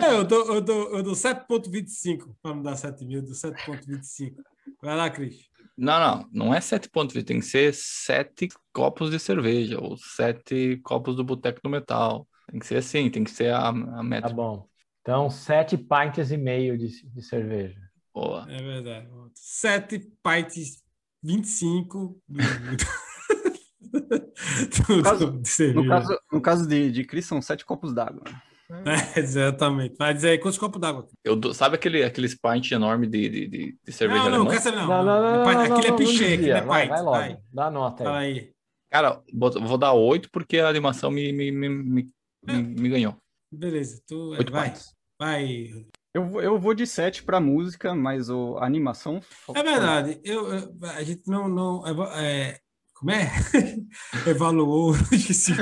É, 0.00 0.14
eu 0.14 0.24
dou, 0.24 0.54
eu 0.54 0.60
dou, 0.60 0.96
eu 0.96 1.02
dou 1.02 1.14
7.25, 1.14 2.34
para 2.42 2.54
não 2.54 2.62
dar 2.62 2.76
7 2.76 3.04
mil, 3.04 3.20
eu 3.20 3.24
dou 3.24 3.34
7.25. 3.34 4.36
Vai 4.82 4.96
lá, 4.96 5.10
Cris. 5.10 5.48
Não, 5.76 6.00
não, 6.00 6.28
não 6.32 6.54
é 6.54 6.60
sete 6.60 6.88
pontos, 6.88 7.14
tem 7.24 7.38
que 7.38 7.44
ser 7.46 7.72
sete 7.72 8.48
copos 8.72 9.10
de 9.10 9.18
cerveja, 9.18 9.78
ou 9.80 9.96
sete 9.96 10.78
copos 10.78 11.14
do 11.14 11.22
Boteco 11.24 11.60
do 11.62 11.68
Metal. 11.70 12.26
Tem 12.50 12.58
que 12.58 12.66
ser 12.66 12.76
assim, 12.78 13.08
tem 13.10 13.22
que 13.22 13.30
ser 13.30 13.52
a, 13.52 13.68
a 13.68 13.72
Tá 13.72 14.02
meta. 14.02 14.28
bom. 14.30 14.66
Então, 15.02 15.30
7 15.30 15.78
pints 15.78 16.30
e 16.30 16.36
meio 16.36 16.76
de, 16.76 16.88
de 17.08 17.22
cerveja. 17.22 17.80
Boa. 18.12 18.44
É 18.50 18.60
verdade. 18.60 19.08
7 19.34 20.00
pints 20.22 20.82
25 21.22 22.20
do, 22.28 22.36
do, 22.38 22.76
No 24.88 25.02
caso- 25.02 25.30
do- 25.32 25.40
de 25.40 25.48
cerveja. 25.48 25.80
No 25.82 25.88
caso, 25.88 26.20
no 26.32 26.40
caso 26.40 26.68
de, 26.68 26.90
de 26.90 27.04
Chris, 27.04 27.26
são 27.26 27.40
sete 27.42 27.64
copos 27.64 27.92
d'água. 27.92 28.22
É, 28.70 29.18
exatamente. 29.20 29.96
Dizer 30.14 30.28
aí 30.30 30.38
quantos 30.38 30.58
copos 30.58 30.80
d'água? 30.80 31.06
Eu 31.24 31.54
sabe 31.54 31.76
aquele, 31.76 32.04
aqueles 32.04 32.34
pint 32.34 32.70
enorme 32.72 33.06
de, 33.06 33.28
de, 33.28 33.48
de, 33.48 33.78
de 33.84 33.92
cerveja 33.92 34.24
Não, 34.24 34.30
não, 34.30 34.36
alemã? 34.40 34.50
quer 34.50 34.60
saber, 34.60 34.76
não. 34.76 34.86
Não, 34.88 35.04
não, 35.04 35.20
não. 35.22 35.28
É 35.50 35.54
não, 35.54 35.68
não, 35.68 35.76
Aquele 35.76 35.86
é 35.86 35.90
não, 35.90 35.96
pichê, 35.96 36.26
não 36.28 36.34
aquele 36.34 36.50
é 36.50 36.60
Vai, 36.62 36.82
pint. 36.82 36.90
vai 36.90 37.02
logo. 37.02 37.16
Vai. 37.16 37.38
Dá 37.52 37.64
a 37.66 37.70
nota 37.70 38.04
Fala 38.04 38.18
aí. 38.18 38.32
aí. 38.38 38.50
Cara, 38.90 39.22
vou 39.34 39.78
dar 39.78 39.92
oito 39.94 40.28
porque 40.30 40.58
a 40.58 40.68
animação 40.68 41.10
me, 41.10 41.32
me, 41.32 41.50
me, 41.50 41.68
me, 41.68 42.06
me- 42.46 42.62
me 42.62 42.88
ganhou. 42.88 43.16
Beleza, 43.52 44.00
tu 44.06 44.30
Oito 44.30 44.52
vai. 44.52 44.68
pints. 44.70 44.92
Vai. 45.18 45.70
Eu, 46.14 46.26
vou- 46.26 46.42
eu 46.42 46.58
vou 46.58 46.74
de 46.74 46.86
7 46.86 47.22
pra 47.22 47.40
música, 47.40 47.94
mas 47.94 48.28
o, 48.30 48.56
a 48.58 48.66
animação. 48.66 49.20
É 49.54 49.62
verdade. 49.62 50.20
Eu, 50.24 50.46
eu- 50.52 50.74
a 50.94 51.02
gente 51.02 51.22
não. 51.26 51.48
não 51.48 51.86
é, 52.16 52.58
como 52.98 53.10
é? 53.12 53.30
Evaluou. 54.26 54.92
Esqueci. 55.12 55.52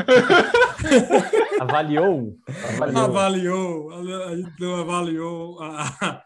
Avaliou? 1.60 2.36
Avaliou. 2.74 3.04
Avaliou. 3.04 3.90
A 4.28 4.36
gente 4.36 4.60
não 4.60 4.74
avaliou 4.76 5.62
a- 5.62 6.22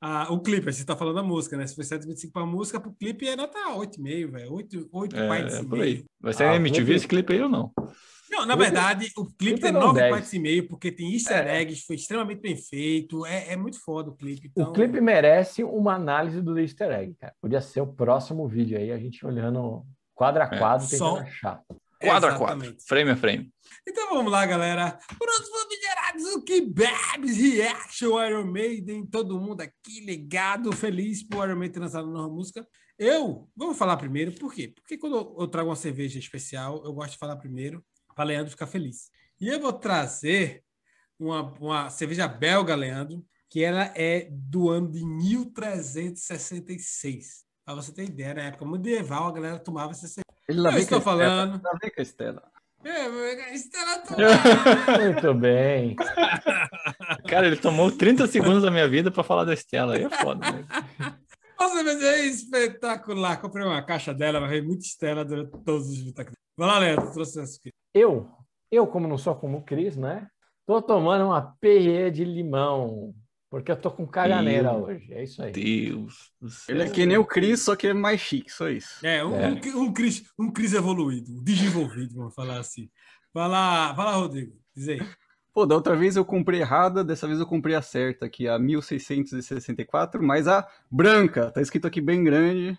a- 0.00 0.32
o 0.32 0.40
clipe. 0.40 0.72
Você 0.72 0.80
está 0.80 0.96
falando 0.96 1.16
da 1.16 1.22
música, 1.22 1.56
né? 1.56 1.66
Se 1.66 1.74
foi 1.74 1.84
7,25 1.84 2.32
para 2.32 2.42
a 2.42 2.46
música, 2.46 2.80
para 2.80 2.90
o 2.90 2.94
clipe 2.94 3.26
é 3.28 3.36
nota 3.36 3.58
8,5, 3.76 4.30
velho. 4.32 4.52
8, 4.52 4.88
8 4.92 5.16
pints 5.16 5.54
É, 5.54 5.60
e 5.62 5.66
meio. 5.66 6.04
Vai 6.20 6.32
ser 6.32 6.44
Ah, 6.44 6.56
MTV 6.56 6.94
esse 6.94 7.08
clipe 7.08 7.32
aí 7.32 7.40
ou 7.42 7.48
não? 7.48 7.72
Não, 8.30 8.44
na 8.44 8.54
verdade, 8.54 9.10
o 9.16 9.24
clipe 9.24 9.58
tem 9.58 9.72
9 9.72 9.98
dez. 9.98 10.14
pints 10.14 10.32
e 10.34 10.38
meio, 10.38 10.68
porque 10.68 10.92
tem 10.92 11.12
easter 11.14 11.46
eggs, 11.48 11.84
foi 11.86 11.96
extremamente 11.96 12.40
bem 12.40 12.56
feito. 12.56 13.24
É, 13.24 13.52
é 13.54 13.56
muito 13.56 13.80
foda 13.82 14.10
o 14.10 14.14
clipe. 14.14 14.48
Então... 14.50 14.68
O 14.68 14.72
clipe 14.72 15.00
merece 15.00 15.64
uma 15.64 15.94
análise 15.94 16.40
do 16.42 16.58
easter 16.58 16.90
egg, 16.90 17.14
cara. 17.18 17.32
Podia 17.40 17.60
ser 17.60 17.80
o 17.80 17.86
próximo 17.86 18.46
vídeo 18.46 18.76
aí, 18.78 18.92
a 18.92 18.98
gente 18.98 19.24
olhando 19.26 19.82
quadro 20.18 20.42
a 20.42 20.46
É, 20.46 20.58
quadro, 20.58 20.88
tentando 20.88 20.98
só- 20.98 21.20
achar. 21.20 21.62
Quadro 22.00 22.30
a 22.30 22.36
quadro, 22.36 22.76
frame 22.86 23.10
a 23.10 23.16
frame. 23.16 23.52
Então 23.86 24.08
vamos 24.10 24.30
lá, 24.30 24.44
galera. 24.46 24.98
Para 25.18 25.30
os 25.30 25.48
famigerados, 25.48 26.24
o 26.34 26.42
que 26.42 26.60
bebes 26.60 27.36
reaction 27.36 28.22
Iron 28.24 28.44
Maiden, 28.44 29.06
todo 29.06 29.40
mundo 29.40 29.60
aqui 29.62 30.00
ligado, 30.04 30.70
feliz 30.72 31.22
por 31.22 31.48
Iron 31.48 31.56
Maiden 31.58 31.72
ter 31.74 31.80
lançado 31.80 32.04
uma 32.06 32.18
nova 32.22 32.32
música. 32.34 32.66
Eu, 32.98 33.48
vamos 33.56 33.78
falar 33.78 33.96
primeiro, 33.96 34.32
por 34.32 34.52
quê? 34.52 34.68
Porque 34.74 34.98
quando 34.98 35.34
eu 35.38 35.46
trago 35.48 35.70
uma 35.70 35.76
cerveja 35.76 36.18
especial, 36.18 36.82
eu 36.84 36.92
gosto 36.92 37.12
de 37.12 37.18
falar 37.18 37.36
primeiro, 37.36 37.82
para 38.14 38.24
Leandro 38.24 38.50
ficar 38.50 38.66
feliz. 38.66 39.10
E 39.40 39.48
eu 39.48 39.58
vou 39.60 39.72
trazer 39.72 40.62
uma, 41.18 41.42
uma 41.60 41.88
cerveja 41.90 42.26
belga, 42.28 42.74
Leandro, 42.74 43.24
que 43.48 43.62
ela 43.62 43.84
é 43.96 44.28
do 44.30 44.68
ano 44.68 44.90
de 44.90 45.04
1366. 45.04 47.46
Para 47.68 47.74
você 47.74 47.92
ter 47.92 48.04
ideia, 48.04 48.32
na 48.32 48.42
época 48.44 48.64
medieval, 48.64 49.28
a 49.28 49.32
galera 49.32 49.58
tomava 49.58 49.90
essa 49.90 50.08
cerveja. 50.08 50.24
Ele 50.48 50.58
lá 50.58 50.70
Eu 50.70 50.72
vem 50.72 50.82
estou 50.84 51.02
com 51.02 51.10
a 51.10 51.12
Estela, 51.12 51.36
falando. 51.36 51.62
Lá 51.62 51.78
vem 51.82 51.90
com 51.90 52.00
a 52.00 52.02
Estela. 52.02 52.42
É, 52.82 53.08
mas 53.08 53.60
Estela 53.60 53.98
tomava. 53.98 55.04
Muito 55.04 55.34
bem. 55.34 55.96
Cara, 57.28 57.46
ele 57.46 57.58
tomou 57.58 57.92
30 57.92 58.26
segundos 58.26 58.62
da 58.62 58.70
minha 58.70 58.88
vida 58.88 59.10
pra 59.10 59.22
falar 59.22 59.44
da 59.44 59.52
Estela. 59.52 59.96
Aí 59.96 60.04
é 60.04 60.08
foda. 60.08 60.50
Né? 60.50 60.66
Nossa, 61.60 61.84
mas 61.84 62.02
é 62.02 62.24
espetacular. 62.24 63.38
Comprei 63.38 63.66
uma 63.66 63.82
caixa 63.82 64.14
dela, 64.14 64.40
vai 64.40 64.48
ver 64.48 64.62
muita 64.62 64.86
estela 64.86 65.22
durante 65.22 65.50
todos 65.62 65.90
os. 65.90 66.10
Vai 66.14 66.68
lá, 66.68 66.78
Leandro, 66.78 67.12
trouxe 67.12 67.38
essa 67.38 67.58
aqui. 67.58 67.68
Eu, 67.92 68.30
eu 68.72 68.86
como 68.86 69.06
não 69.06 69.18
sou 69.18 69.34
como 69.34 69.58
o 69.58 69.62
Cris, 69.62 69.94
né? 69.94 70.26
Tô 70.66 70.80
tomando 70.80 71.26
uma 71.26 71.54
perrier 71.60 72.10
de 72.10 72.24
limão, 72.24 73.12
porque 73.50 73.70
eu 73.72 73.76
tô 73.80 73.90
com 73.90 74.06
caganeira 74.06 74.72
Meu 74.72 74.82
hoje. 74.84 75.12
É 75.12 75.24
isso 75.24 75.42
aí. 75.42 75.52
Deus 75.52 76.32
do 76.40 76.50
céu. 76.50 76.74
Ele 76.74 76.84
é 76.84 76.90
que 76.90 77.06
nem 77.06 77.16
o 77.16 77.24
Chris, 77.24 77.62
só 77.62 77.74
que 77.74 77.86
é 77.86 77.94
mais 77.94 78.20
chique, 78.20 78.50
só 78.52 78.68
isso. 78.68 79.04
É, 79.06 79.24
um, 79.24 79.34
É. 79.34 79.48
um, 79.48 79.80
um, 79.82 79.92
Cris, 79.92 80.24
um 80.38 80.50
Cris 80.52 80.74
evoluído, 80.74 81.32
um 81.32 81.42
desenvolvido, 81.42 82.14
vamos 82.14 82.34
falar 82.34 82.58
assim. 82.58 82.90
Vai 83.32 83.48
lá, 83.48 83.92
vai 83.92 84.06
lá, 84.06 84.12
Rodrigo. 84.16 84.56
Diz 84.74 84.88
aí. 84.88 85.00
Pô, 85.52 85.66
da 85.66 85.74
outra 85.74 85.96
vez 85.96 86.14
eu 86.16 86.24
comprei 86.24 86.60
errada, 86.60 87.02
dessa 87.02 87.26
vez 87.26 87.40
eu 87.40 87.46
comprei 87.46 87.74
a 87.74 87.82
certa, 87.82 88.26
aqui 88.26 88.46
a 88.46 88.58
1664, 88.58 90.22
mas 90.22 90.46
a 90.46 90.66
branca, 90.90 91.50
tá 91.50 91.60
escrito 91.60 91.86
aqui 91.86 92.00
bem 92.00 92.22
grande, 92.22 92.78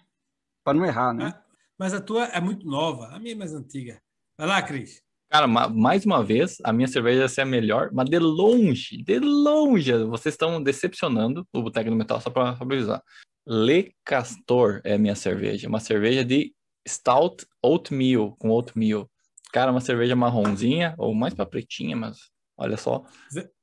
pra 0.64 0.74
não 0.74 0.86
errar, 0.86 1.14
né? 1.14 1.34
Ah, 1.36 1.44
Mas 1.78 1.94
a 1.94 2.00
tua 2.02 2.26
é 2.26 2.40
muito 2.40 2.66
nova, 2.66 3.08
a 3.08 3.20
minha 3.20 3.34
é 3.34 3.36
mais 3.38 3.54
antiga. 3.54 4.02
Vai 4.38 4.48
lá, 4.48 4.62
Cris. 4.62 5.04
Cara, 5.30 5.46
ma- 5.48 5.70
mais 5.70 6.06
uma 6.06 6.24
vez, 6.24 6.58
a 6.63 6.74
minha 6.74 6.88
cerveja 6.88 7.20
vai 7.20 7.30
ser 7.30 7.42
a 7.42 7.46
melhor, 7.46 7.92
mas 7.94 8.10
de 8.10 8.18
longe, 8.18 8.98
de 9.04 9.20
longe, 9.20 9.94
vocês 10.06 10.34
estão 10.34 10.62
decepcionando 10.62 11.48
o 11.54 11.62
Boteco 11.62 11.89
do 11.89 11.96
Metal, 11.96 12.20
só 12.20 12.30
pra 12.32 12.58
avisar. 12.60 13.02
Le 13.48 13.94
Castor 14.04 14.82
é 14.84 14.94
a 14.96 14.98
minha 14.98 15.15
cerveja, 15.15 15.68
uma 15.70 15.80
cerveja 15.80 16.26
de 16.26 16.52
Stout 16.88 17.46
Oatmeal, 17.63 18.36
com 18.39 18.50
oatmeal. 18.50 19.08
Cara, 19.54 19.72
uma 19.72 19.82
cerveja 19.82 20.15
marronzinha, 20.15 20.96
ou 20.98 21.13
mais 21.13 21.34
pra 21.34 21.46
pretinha, 21.46 21.96
mas 21.96 22.18
olha 22.58 22.78
só, 22.78 23.04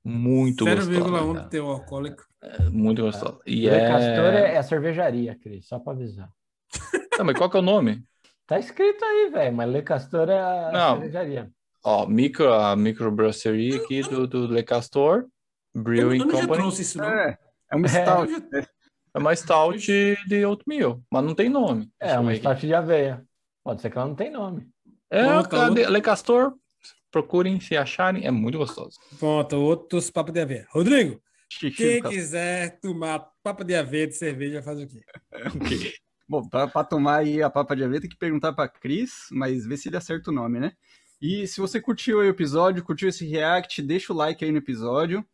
muito 0.04 0.64
gostosa. 0.64 0.90
0,1 0.92 1.32
cara. 1.32 1.42
do 1.44 1.50
teu 1.50 1.66
alcoólico. 1.68 2.24
Muito 2.70 3.02
gostosa. 3.02 3.38
E 3.44 3.68
Le 3.68 3.80
Castor 3.80 4.34
é... 4.34 4.50
é, 4.50 4.54
é 4.54 4.56
a 4.58 4.62
cervejaria, 4.62 5.34
Cris, 5.34 5.66
só 5.66 5.80
pra 5.80 5.92
avisar. 5.94 6.30
Não, 7.18 7.24
mas 7.24 7.36
qual 7.36 7.50
que 7.50 7.56
é 7.56 7.60
o 7.60 7.62
nome? 7.62 8.04
Tá 8.46 8.58
escrito 8.60 9.04
aí, 9.04 9.30
velho, 9.30 9.56
mas 9.56 9.68
Le 9.68 9.82
Castor 9.82 10.28
é 10.28 10.38
a 10.40 10.70
Não. 10.72 10.92
cervejaria. 11.00 11.50
Ó, 11.88 12.04
micro, 12.04 12.52
a 12.52 12.74
microbrasserie 12.74 13.76
aqui 13.76 14.02
do, 14.02 14.26
do 14.26 14.46
Le 14.52 14.64
Castor, 14.64 15.26
Eu, 15.72 15.82
Brewing 15.84 16.18
eu 16.18 16.30
já 16.32 16.40
Company. 16.40 16.60
trouxe 16.60 16.82
isso, 16.82 16.98
não. 16.98 17.04
É, 17.06 17.38
é 17.70 17.76
uma 17.76 17.86
É. 17.86 17.88
stout. 17.88 18.32
É 19.14 19.18
uma 19.20 19.36
stout 19.36 20.16
de 20.26 20.44
oatmeal, 20.44 21.00
mas 21.08 21.24
não 21.24 21.32
tem 21.32 21.48
nome. 21.48 21.88
É, 22.00 22.16
eu 22.16 22.22
uma 22.22 22.34
stout 22.34 22.66
de 22.66 22.74
aveia. 22.74 23.24
Pode 23.62 23.80
ser 23.80 23.90
que 23.90 23.96
ela 23.98 24.08
não 24.08 24.16
tem 24.16 24.32
nome. 24.32 24.68
É, 25.08 25.32
outra. 25.32 25.68
Le 25.68 26.00
Castor, 26.02 26.54
procurem 27.08 27.60
se 27.60 27.76
acharem, 27.76 28.26
é 28.26 28.32
muito 28.32 28.58
gostoso. 28.58 28.98
Pronto, 29.16 29.54
outros 29.54 30.10
papos 30.10 30.32
de 30.34 30.40
aveia. 30.40 30.66
Rodrigo, 30.70 31.22
Xixi 31.48 32.00
quem 32.00 32.02
quiser 32.02 32.80
tomar 32.80 33.28
papo 33.44 33.62
de 33.62 33.76
aveia 33.76 34.08
de 34.08 34.14
cerveja, 34.16 34.60
faz 34.60 34.80
o 34.80 34.88
quê? 34.88 35.02
Bom, 36.28 36.48
pra 36.48 36.82
tomar 36.82 37.18
aí 37.18 37.40
a 37.40 37.48
papa 37.48 37.76
de 37.76 37.84
aveia 37.84 38.00
tem 38.00 38.10
que 38.10 38.18
perguntar 38.18 38.52
pra 38.52 38.68
Cris, 38.68 39.12
mas 39.30 39.64
ver 39.64 39.76
se 39.76 39.88
ele 39.88 39.96
acerta 39.96 40.32
o 40.32 40.34
nome, 40.34 40.58
né? 40.58 40.72
E 41.20 41.46
se 41.46 41.60
você 41.60 41.80
curtiu 41.80 42.20
aí 42.20 42.28
o 42.28 42.30
episódio, 42.30 42.84
curtiu 42.84 43.08
esse 43.08 43.26
react, 43.26 43.80
deixa 43.82 44.12
o 44.12 44.16
like 44.16 44.44
aí 44.44 44.50
no 44.50 44.58
episódio. 44.58 45.24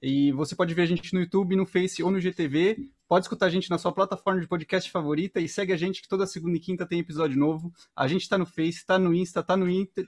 E 0.00 0.30
você 0.32 0.54
pode 0.54 0.74
ver 0.74 0.82
a 0.82 0.86
gente 0.86 1.12
no 1.12 1.20
YouTube, 1.20 1.56
no 1.56 1.66
Face 1.66 2.02
ou 2.02 2.10
no 2.10 2.20
GTV. 2.20 2.76
Pode 3.08 3.24
escutar 3.24 3.46
a 3.46 3.50
gente 3.50 3.70
na 3.70 3.78
sua 3.78 3.92
plataforma 3.92 4.40
de 4.40 4.46
podcast 4.46 4.90
favorita 4.90 5.40
e 5.40 5.48
segue 5.48 5.72
a 5.72 5.76
gente 5.76 6.02
que 6.02 6.08
toda 6.08 6.26
segunda 6.26 6.56
e 6.56 6.60
quinta 6.60 6.86
tem 6.86 7.00
episódio 7.00 7.38
novo. 7.38 7.72
A 7.96 8.06
gente 8.06 8.28
tá 8.28 8.38
no 8.38 8.46
Face, 8.46 8.84
tá 8.86 8.98
no 8.98 9.14
Insta, 9.14 9.42
tá 9.42 9.56
no, 9.56 9.66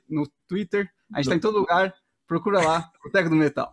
no 0.08 0.30
Twitter, 0.46 0.88
a 1.12 1.20
gente 1.20 1.30
tá 1.30 1.36
em 1.36 1.40
todo 1.40 1.58
lugar. 1.58 1.94
Procura 2.26 2.60
lá, 2.60 2.90
Boteco 3.02 3.30
do 3.30 3.36
Metal. 3.36 3.72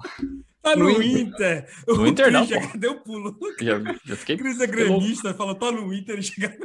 Tá 0.72 0.76
no, 0.76 0.86
No 0.86 1.02
Inter. 1.04 1.68
No 1.88 2.02
O 2.02 2.08
Inter 2.08 2.26
Cris 2.26 2.34
não, 2.40 2.46
já 2.46 2.60
deu 2.76 3.00
pulo. 3.02 3.38
Já, 3.62 3.80
já 4.06 4.16
fiquei. 4.16 4.38
Cris 4.38 4.60
é 4.60 4.68
gremista, 4.68 5.34
falou, 5.34 5.56
tá 5.56 5.72
no 5.72 5.94
Inter 5.94 6.20
e 6.20 6.24
chega. 6.24 6.58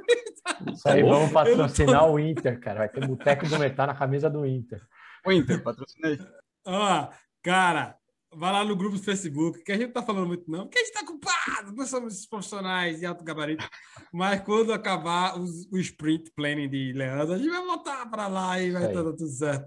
Isso 0.73 0.89
aí, 0.89 1.03
Tá 1.03 1.09
vamos 1.09 1.33
patrocinar 1.33 2.11
o 2.11 2.19
Inter, 2.19 2.59
cara. 2.61 2.79
Vai 2.81 2.89
ter 2.89 3.07
boteco 3.07 3.47
do 3.47 3.59
Metal 3.59 3.87
na 3.87 3.95
camisa 3.95 4.29
do 4.29 4.45
Inter. 4.47 4.81
O 5.27 5.31
Inter, 5.33 5.63
patrocinei. 5.63 6.19
Ó, 6.67 7.09
cara, 7.43 7.97
vai 8.35 8.53
lá 8.53 8.65
no 8.65 8.75
grupo 8.77 8.97
do 8.97 9.03
Facebook, 9.03 9.63
que 9.63 9.71
a 9.73 9.77
gente 9.77 9.87
não 9.87 9.93
tá 9.93 10.03
falando 10.03 10.27
muito, 10.27 10.51
não, 10.51 10.63
porque 10.65 10.79
a 10.79 10.85
gente 10.85 10.93
tá 10.95 11.01
ocupado, 11.03 11.73
nós 11.77 11.89
somos 11.91 12.27
profissionais 12.27 12.99
de 13.01 13.07
alto 13.07 13.23
gabarito. 13.25 13.69
Mas 14.13 14.41
quando 14.41 14.73
acabar 14.73 15.39
os- 15.39 15.67
o 15.71 15.79
sprint 15.79 16.31
planning 16.35 16.69
de 16.69 16.93
Leandro, 16.93 17.35
a 17.35 17.39
gente 17.39 17.51
vai 17.51 17.65
voltar 17.65 18.09
para 18.11 18.27
lá 18.29 18.61
e 18.61 18.71
vai 18.71 18.87
estar 18.89 19.03
tudo 19.03 19.27
certo. 19.29 19.67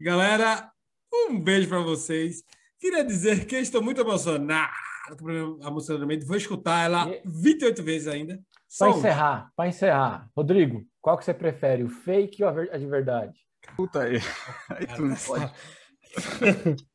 Galera, 0.00 0.70
um 1.12 1.38
beijo 1.40 1.68
para 1.68 1.80
vocês. 1.80 2.42
Queria 2.80 3.04
dizer 3.04 3.46
que 3.46 3.56
estou 3.56 3.82
muito 3.82 4.00
emocionado 4.00 4.70
com 5.20 5.58
a 5.62 5.70
música 5.70 5.98
do 5.98 6.06
meio. 6.06 6.24
Vou 6.26 6.36
escutar 6.36 6.84
ela 6.84 7.08
E- 7.08 7.22
28 7.24 7.82
vezes 7.82 8.06
ainda. 8.08 8.38
Para 8.78 8.90
encerrar, 8.90 9.52
para 9.56 9.68
encerrar, 9.68 10.30
Rodrigo, 10.36 10.84
qual 11.00 11.16
que 11.16 11.24
você 11.24 11.32
prefere, 11.32 11.82
o 11.82 11.88
fake 11.88 12.44
ou 12.44 12.50
a 12.50 12.76
de 12.78 12.86
verdade? 12.86 13.38
Puta 13.76 14.02
aí. 14.02 14.18
Aí 14.70 14.86
tu 14.86 15.02
me 15.02 15.16
fode. 15.16 15.52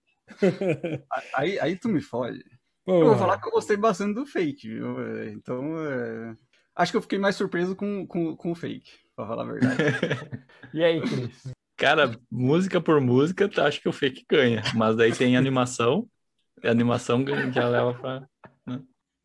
Aí, 1.35 1.59
aí 1.59 1.75
tu 1.77 1.89
me 1.89 2.01
fode. 2.01 2.43
Eu 2.87 3.07
vou 3.07 3.17
falar 3.17 3.39
que 3.39 3.47
eu 3.47 3.51
gostei 3.51 3.77
bastante 3.77 4.15
do 4.15 4.25
fake, 4.25 4.67
viu? 4.67 4.99
É, 5.19 5.29
Então, 5.31 5.77
é, 5.87 6.35
acho 6.75 6.91
que 6.91 6.97
eu 6.97 7.01
fiquei 7.01 7.19
mais 7.19 7.35
surpreso 7.35 7.75
com, 7.75 8.05
com, 8.07 8.35
com 8.35 8.51
o 8.51 8.55
fake, 8.55 8.91
pra 9.15 9.27
falar 9.27 9.43
a 9.43 9.51
verdade. 9.51 9.77
E 10.73 10.83
aí, 10.83 11.01
Cris? 11.01 11.52
Cara, 11.77 12.15
música 12.31 12.79
por 12.79 13.01
música, 13.01 13.49
tá, 13.49 13.67
acho 13.67 13.81
que 13.81 13.89
o 13.89 13.93
fake 13.93 14.25
ganha. 14.29 14.61
Mas 14.75 14.95
daí 14.95 15.11
tem 15.13 15.35
animação. 15.35 16.07
E 16.63 16.67
a 16.67 16.71
animação 16.71 17.25
já 17.51 17.67
leva 17.67 17.93
pra. 17.95 18.27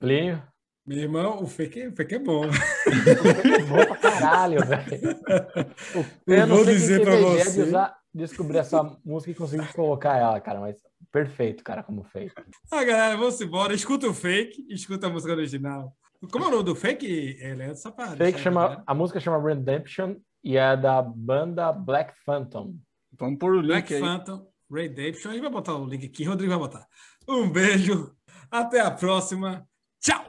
Plínio? 0.00 0.42
Meu 0.86 0.98
irmão, 0.98 1.42
o 1.42 1.46
fake, 1.46 1.88
o 1.88 1.92
fake 1.94 2.14
é 2.14 2.18
bom. 2.18 2.44
É 2.48 3.62
bom 3.64 3.76
pra 3.84 3.96
caralho, 3.96 4.60
velho. 4.64 4.88
Eu 6.26 6.34
Eu 6.36 6.46
não 6.46 6.56
vou 6.56 6.64
sei 6.64 6.74
dizer 6.74 7.02
pra 7.02 7.16
você. 7.16 7.52
de 7.52 7.68
usar, 7.68 7.96
descobrir 8.14 8.58
essa 8.58 8.82
música 9.04 9.30
e 9.30 9.34
conseguir 9.34 9.70
colocar 9.74 10.16
ela, 10.16 10.40
cara, 10.40 10.60
mas 10.60 10.76
perfeito, 11.12 11.62
cara, 11.62 11.82
como 11.82 12.04
fake. 12.04 12.32
Ah, 12.70 12.84
galera, 12.84 13.16
vamos 13.16 13.38
embora. 13.40 13.74
Escuta 13.74 14.08
o 14.08 14.14
fake, 14.14 14.66
escuta 14.70 15.06
a 15.08 15.10
música 15.10 15.32
original. 15.32 15.94
Como 16.32 16.44
é 16.44 16.48
o 16.48 16.50
nome 16.50 16.64
do 16.64 16.74
fake, 16.74 17.38
Leandro? 17.54 17.76
Só 17.76 17.90
pra 17.92 18.16
Fake 18.16 18.40
chama, 18.40 18.62
galera. 18.62 18.82
a 18.86 18.94
música 18.94 19.20
chama 19.20 19.40
Redemption 19.46 20.16
e 20.48 20.56
é 20.56 20.74
da 20.74 21.02
banda 21.02 21.70
Black 21.70 22.14
Phantom. 22.24 22.74
Vamos 23.18 23.38
pôr 23.38 23.52
o 23.52 23.60
link 23.60 23.66
Black 23.68 23.94
aí. 23.94 24.00
Phantom, 24.00 24.46
Redemption. 24.72 25.28
A 25.28 25.34
gente 25.34 25.42
vai 25.42 25.50
botar 25.50 25.74
o 25.74 25.84
link 25.84 26.06
aqui. 26.06 26.24
Rodrigo 26.24 26.50
vai 26.50 26.58
botar. 26.58 26.86
Um 27.28 27.50
beijo. 27.50 28.16
Até 28.50 28.80
a 28.80 28.90
próxima. 28.90 29.68
Tchau. 30.00 30.24